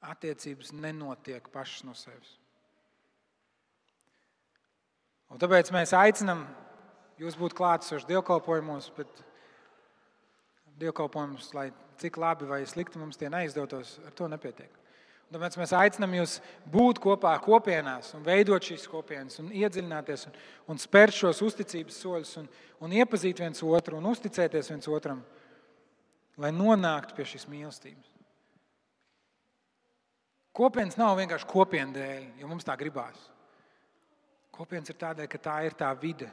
Attiecības 0.00 0.72
nenotiek 0.72 1.48
pašas 1.52 1.84
no 1.84 1.94
sevis. 1.98 2.38
Un 5.30 5.38
tāpēc 5.38 5.70
mēs 5.74 5.92
aicinām 5.94 6.46
jūs 7.20 7.36
būt 7.38 7.54
klātesoši 7.58 8.08
dievkalpojumos, 8.08 8.88
bet 8.96 9.22
dievkalpojumus, 10.80 11.52
lai 11.54 11.68
cik 12.00 12.16
labi 12.18 12.48
vai 12.48 12.64
slikti 12.66 12.98
mums 12.98 13.20
tie 13.20 13.28
neizdotos, 13.30 13.98
ar 14.08 14.14
to 14.16 14.28
nepietiek. 14.32 14.80
Tāpēc 15.30 15.56
mēs 15.60 15.72
aicinām 15.78 16.14
jūs 16.16 16.38
būt 16.72 16.98
kopā 17.02 17.36
kopienās, 17.44 18.08
un 18.18 18.24
veidot 18.26 18.64
šīs 18.66 18.88
kopienas, 18.90 19.38
un 19.38 19.52
iedziļināties, 19.54 20.24
un, 20.26 20.38
un 20.72 20.80
spērt 20.82 21.14
šos 21.14 21.42
uzticības 21.46 22.00
soļus, 22.02 22.32
un, 22.40 22.48
un 22.82 22.96
iepazīt 22.98 23.38
viens 23.38 23.62
otru, 23.62 24.00
un 24.00 24.08
uzticēties 24.10 24.72
viens 24.72 24.90
otram, 24.90 25.20
lai 26.40 26.50
nonāktu 26.56 27.14
pie 27.14 27.28
šīs 27.30 27.46
mīlestības. 27.52 28.09
Kopienas 30.56 30.98
nav 30.98 31.14
vienkārši 31.20 31.48
kopienu 31.48 31.94
dēļ, 31.94 32.24
jo 32.40 32.50
mums 32.50 32.66
tā 32.66 32.74
gribās. 32.78 33.18
Kopienas 34.54 34.90
ir 34.90 34.98
tādēļ, 35.00 35.28
ka 35.30 35.38
tā 35.38 35.56
ir 35.68 35.76
tā 35.78 35.90
vide, 36.00 36.28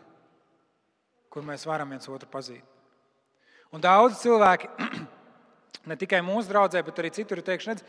kur 1.30 1.46
mēs 1.46 1.68
varam 1.70 1.94
viens 1.94 2.10
otru 2.10 2.30
pazīt. 2.32 2.66
Un 3.72 3.84
daudz 3.84 4.22
cilvēki, 4.24 4.70
ne 5.90 5.98
tikai 6.00 6.24
mūsu 6.26 6.50
draudzē, 6.50 6.82
bet 6.88 7.04
arī 7.04 7.12
citur, 7.14 7.42
ir 7.42 7.48
teikuši, 7.48 7.74
redz, 7.74 7.86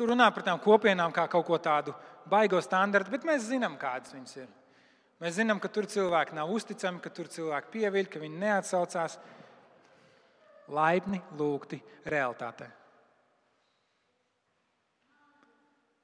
Tu 0.00 0.06
runā 0.08 0.30
par 0.32 0.46
tām 0.46 0.60
kopienām 0.62 1.12
kā 1.12 1.26
kaut 1.28 1.44
ko 1.44 1.58
tādu 1.60 1.92
baigo 2.30 2.60
standartu, 2.64 3.12
bet 3.12 3.26
mēs 3.28 3.48
zinām, 3.50 3.74
kādas 3.76 4.14
viņas 4.14 4.38
ir. 4.38 4.48
Mēs 5.20 5.36
zinām, 5.36 5.58
ka 5.60 5.68
tur 5.68 5.84
cilvēki 5.84 6.36
nav 6.38 6.48
uzticami, 6.54 7.02
ka 7.04 7.12
tur 7.12 7.28
cilvēki 7.28 7.72
pieviļ, 7.74 8.08
ka 8.08 8.22
viņi 8.22 8.40
neatsaucās. 8.40 9.18
Laipni 10.72 11.20
lūgti 11.36 11.82
realitātē. 12.08 12.70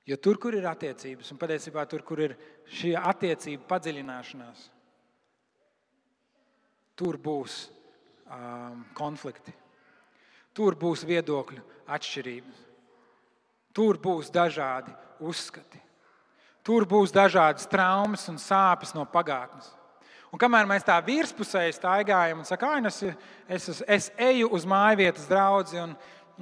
Jo 0.06 0.16
tur, 0.22 0.38
kur 0.38 0.54
ir 0.54 0.66
attiecības, 0.70 1.32
un 1.34 1.38
patiesībā 1.40 1.82
tur, 1.90 2.04
kur 2.06 2.20
ir 2.22 2.36
šī 2.70 2.92
attiecība 2.94 3.66
padziļināšanās, 3.72 4.68
tur 6.96 7.18
būs 7.18 7.56
um, 8.30 8.84
konflikti, 8.94 9.54
tur 10.54 10.78
būs 10.78 11.02
viedokļu 11.08 11.64
atšķirības. 11.96 12.62
Tur 13.76 13.98
būs 14.00 14.30
dažādi 14.32 14.94
uzskati. 15.20 15.82
Tur 16.64 16.86
būs 16.88 17.12
dažādas 17.12 17.68
traumas 17.70 18.24
un 18.30 18.38
sāpes 18.40 18.94
no 18.96 19.04
pagātnes. 19.10 19.68
Un 20.32 20.40
kamēr 20.40 20.66
mēs 20.68 20.86
tā 20.86 20.96
virspusēji 21.04 21.76
staigājam 21.76 22.40
un 22.42 22.48
sakām, 22.48 22.88
es, 22.88 23.02
es, 23.48 23.82
es 23.86 24.08
eju 24.18 24.48
uz 24.56 24.66
māju 24.68 24.98
vietas 25.04 25.28
draugu, 25.30 25.76
un, 25.82 25.92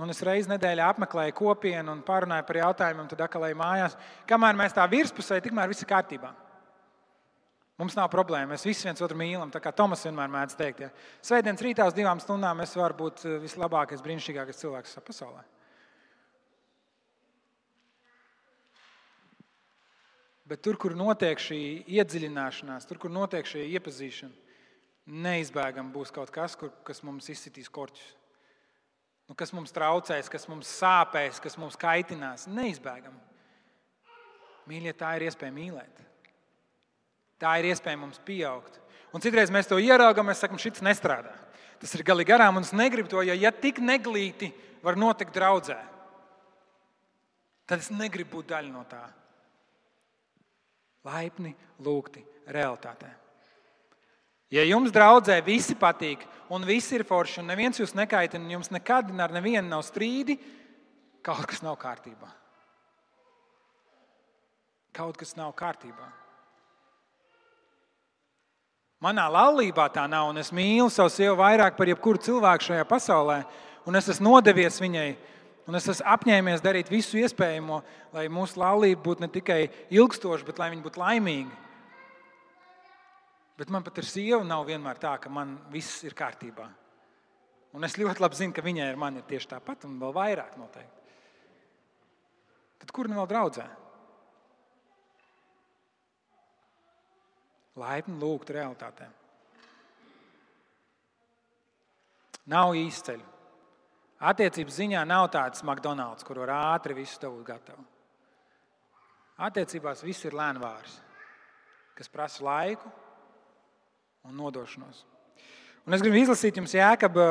un 0.01 0.11
es 0.11 0.23
reizes 0.27 0.51
nedēļā 0.51 0.89
apmeklēju 0.95 1.37
kopienu 1.39 1.93
un 1.95 2.03
parunāju 2.07 2.47
par 2.49 2.59
jautājumiem, 2.61 3.09
tad 3.11 3.23
atkal 3.27 3.47
eju 3.49 3.59
mājās. 3.61 3.97
Kamēr 4.31 4.59
mēs 4.59 4.75
tā 4.77 4.87
virspusēji, 4.91 5.47
tikmēr 5.47 5.71
viss 5.71 5.85
ir 5.85 5.91
kārtībā. 5.91 6.33
Mums 7.79 7.97
nav 7.99 8.07
problēma. 8.11 8.53
Mēs 8.53 8.67
visi 8.67 8.87
viens 8.87 9.03
otru 9.03 9.19
mīlam. 9.19 9.51
Tā 9.51 9.59
kā 9.63 9.73
Tomas 9.75 10.05
vienmēr 10.07 10.31
mēdz 10.31 10.55
teikt, 10.59 10.85
ja 10.85 10.91
Svētdienas 11.27 11.63
rītā 11.65 11.89
uz 11.91 11.97
divām 11.97 12.23
stundām 12.23 12.63
es 12.63 12.75
varu 12.79 12.95
būt 13.01 13.25
vislabākais, 13.43 14.03
brīnišķīgākais 14.05 14.63
cilvēks 14.63 14.99
pasaulē. 15.07 15.43
Bet 20.45 20.61
tur, 20.61 20.77
kur 20.77 20.93
notiek 20.93 21.41
šī 21.41 21.59
iedziļināšanās, 21.89 22.85
tur, 22.87 22.99
kur 23.01 23.11
notiek 23.11 23.49
šī 23.49 23.65
iepazīšana, 23.79 24.35
neizbēgami 25.25 25.93
būs 25.95 26.13
kaut 26.15 26.31
kas, 26.33 26.55
kur, 26.61 26.71
kas 26.85 27.01
mums 27.03 27.31
izsitīs 27.33 27.73
korķus. 27.73 28.13
Nu, 29.29 29.37
kas 29.39 29.55
mums 29.57 29.72
traucēs, 29.72 30.29
kas 30.33 30.45
mums 30.51 30.68
sāpēs, 30.81 31.41
kas 31.41 31.57
mums 31.61 31.79
kaitinās. 31.81 32.49
Neizbēgami. 32.51 33.20
Mīļie, 34.68 34.93
tā 34.97 35.14
ir 35.16 35.27
iespēja 35.29 35.53
mīlēt. 35.55 36.03
Tā 37.41 37.57
ir 37.61 37.70
iespēja 37.72 38.01
mums 38.01 38.20
pieaugt. 38.25 38.79
Un 39.14 39.22
citreiz 39.25 39.53
mēs 39.53 39.68
to 39.70 39.79
ieraugām, 39.81 40.29
mēs 40.29 40.43
sakām, 40.45 40.61
šis 40.61 40.85
nestrādā. 40.85 41.33
Tas 41.81 41.93
ir 41.97 42.05
galīgi 42.07 42.33
garām, 42.33 42.59
un 42.59 42.64
es 42.66 42.72
negribu 42.77 43.11
to, 43.12 43.22
jo 43.27 43.35
ja 43.37 43.51
tik 43.53 43.81
neglīti 43.83 44.49
var 44.85 44.97
notikt 45.01 45.35
draudzē, 45.37 45.77
tad 47.68 47.83
es 47.83 47.91
negribu 47.93 48.39
būt 48.39 48.53
daļa 48.53 48.72
no 48.72 48.85
tā 48.89 49.03
laipni 51.05 51.53
lūgti 51.85 52.25
realitātē. 52.53 53.11
Ja 54.53 54.65
jums 54.67 54.93
draudzē 54.95 55.39
visi 55.45 55.77
patīk, 55.79 56.25
un 56.53 56.67
viss 56.69 56.93
ir 56.93 57.05
forši, 57.09 57.41
un 57.41 57.49
neviens 57.51 57.81
jūs 57.81 57.95
nekaitina, 57.97 58.45
un 58.45 58.57
jums 58.59 58.71
nekad 58.75 59.09
ar 59.21 59.33
nevienu 59.35 59.67
nav 59.69 59.85
strīdi, 59.87 60.37
kaut 61.25 61.47
kas 61.51 61.63
nav 61.65 61.79
kārtībā. 61.81 62.29
Kaut 64.95 65.17
kas 65.19 65.35
nav 65.37 65.55
kārtībā. 65.59 66.11
Manā 69.03 69.25
laulībā 69.29 69.89
tā 69.93 70.05
nav, 70.09 70.31
un 70.31 70.41
es 70.41 70.53
mīlu 70.55 70.89
savu 70.93 71.11
sievu 71.13 71.37
vairāk 71.41 71.77
par 71.77 71.91
jebkuru 71.91 72.21
cilvēku 72.25 72.71
šajā 72.71 72.85
pasaulē, 72.89 73.43
un 73.85 73.99
es 73.99 74.09
esmu 74.15 74.37
nodevies 74.37 74.81
viņai 74.81 75.09
Un 75.65 75.79
es 75.79 75.87
esmu 75.89 76.05
apņēmies 76.13 76.61
darīt 76.65 76.91
visu 76.93 77.17
iespējamo, 77.23 77.81
lai 78.13 78.27
mūsu 78.33 78.61
laulība 78.61 79.01
būtu 79.07 79.25
ne 79.25 79.31
tikai 79.33 79.61
ilgstoša, 79.97 80.45
bet 80.45 80.61
lai 80.61 80.69
viņa 80.75 80.85
būtu 80.85 81.01
laimīga. 81.01 81.61
Bet 83.59 83.71
man 83.71 83.85
pat 83.87 84.01
ir 84.03 84.07
sieva, 84.09 84.43
nav 84.47 84.65
vienmēr 84.67 84.99
tā, 84.99 85.15
ka 85.23 85.31
man 85.31 85.55
viss 85.71 86.03
ir 86.07 86.17
kārtībā. 86.19 86.67
Un 87.75 87.87
es 87.87 87.95
ļoti 87.99 88.23
labi 88.23 88.39
zinu, 88.39 88.55
ka 88.55 88.63
viņai 88.63 88.89
ar 88.91 88.99
mani 88.99 89.21
ir 89.23 89.29
tieši 89.31 89.51
tāpat, 89.55 89.87
un 89.87 89.99
vēl 90.03 90.15
vairāk 90.15 90.57
noteikti. 90.59 91.05
Tad 92.83 92.93
kur 92.95 93.11
nu 93.11 93.19
vēl 93.19 93.29
draudzē? 93.31 93.67
Laipni 97.79 98.19
lūgt 98.21 98.51
realitātē. 98.55 99.09
Nav 102.51 102.75
īsteļu. 102.79 103.31
Attiecības 104.25 104.77
ziņā 104.79 105.01
nav 105.09 105.29
tāds 105.35 105.63
McDonald's, 105.67 106.27
kur 106.27 106.39
var 106.43 106.53
ātri 106.55 106.95
visu 106.97 107.19
dabūt 107.23 107.47
gatavu. 107.49 107.87
Attiecībās 109.43 110.05
viss 110.07 110.27
ir 110.27 110.37
lēnvārs, 110.39 111.01
kas 111.99 112.11
prasa 112.13 112.45
laiku 112.47 112.93
un 114.25 114.37
nodošanos. 114.39 115.05
Un 115.85 115.93
es 115.93 116.01
gribu 116.01 116.16
izlasīt 116.16 116.57
jums 116.57 116.72
jēkaba, 116.72 117.25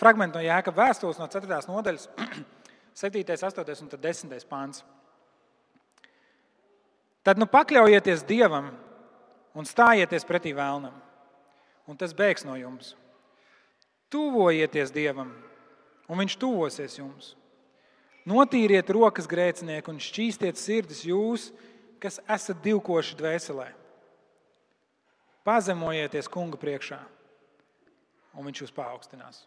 fragment 0.00 0.32
no 0.32 0.40
Jēkabas 0.40 0.80
vēstules, 0.80 1.18
no 1.20 1.28
4. 1.28 1.58
nodaļas, 1.68 2.06
7, 3.02 3.24
8 3.36 3.82
un 3.84 3.90
10 3.92 4.46
pāns. 4.48 4.84
Tad 7.26 7.40
nu 7.40 7.44
pakļaujieties 7.50 8.24
Dievam 8.24 8.70
un 9.52 9.68
stājieties 9.68 10.24
pretī 10.24 10.54
vēlnam, 10.56 10.94
un 11.84 11.98
tas 12.00 12.14
bēgs 12.16 12.46
no 12.48 12.56
jums. 12.56 12.94
Tuvojieties 14.08 14.94
Dievam, 14.94 15.34
un 16.08 16.22
Viņš 16.22 16.38
tuvosies 16.40 16.96
jums. 16.96 17.34
Notīriet 18.28 18.88
rokas 18.92 19.28
grēcinieku 19.28 19.92
un 19.92 20.00
šķīstiet 20.00 20.56
sirdis 20.56 21.04
jūs, 21.04 21.50
kas 22.00 22.16
esat 22.28 22.60
divkoši 22.64 23.16
dvēselē. 23.20 23.68
Pazemojieties 25.48 26.28
kunga 26.28 26.58
priekšā, 26.60 26.98
un 28.36 28.44
viņš 28.50 28.66
jūs 28.66 28.74
paaugstinās. 28.76 29.46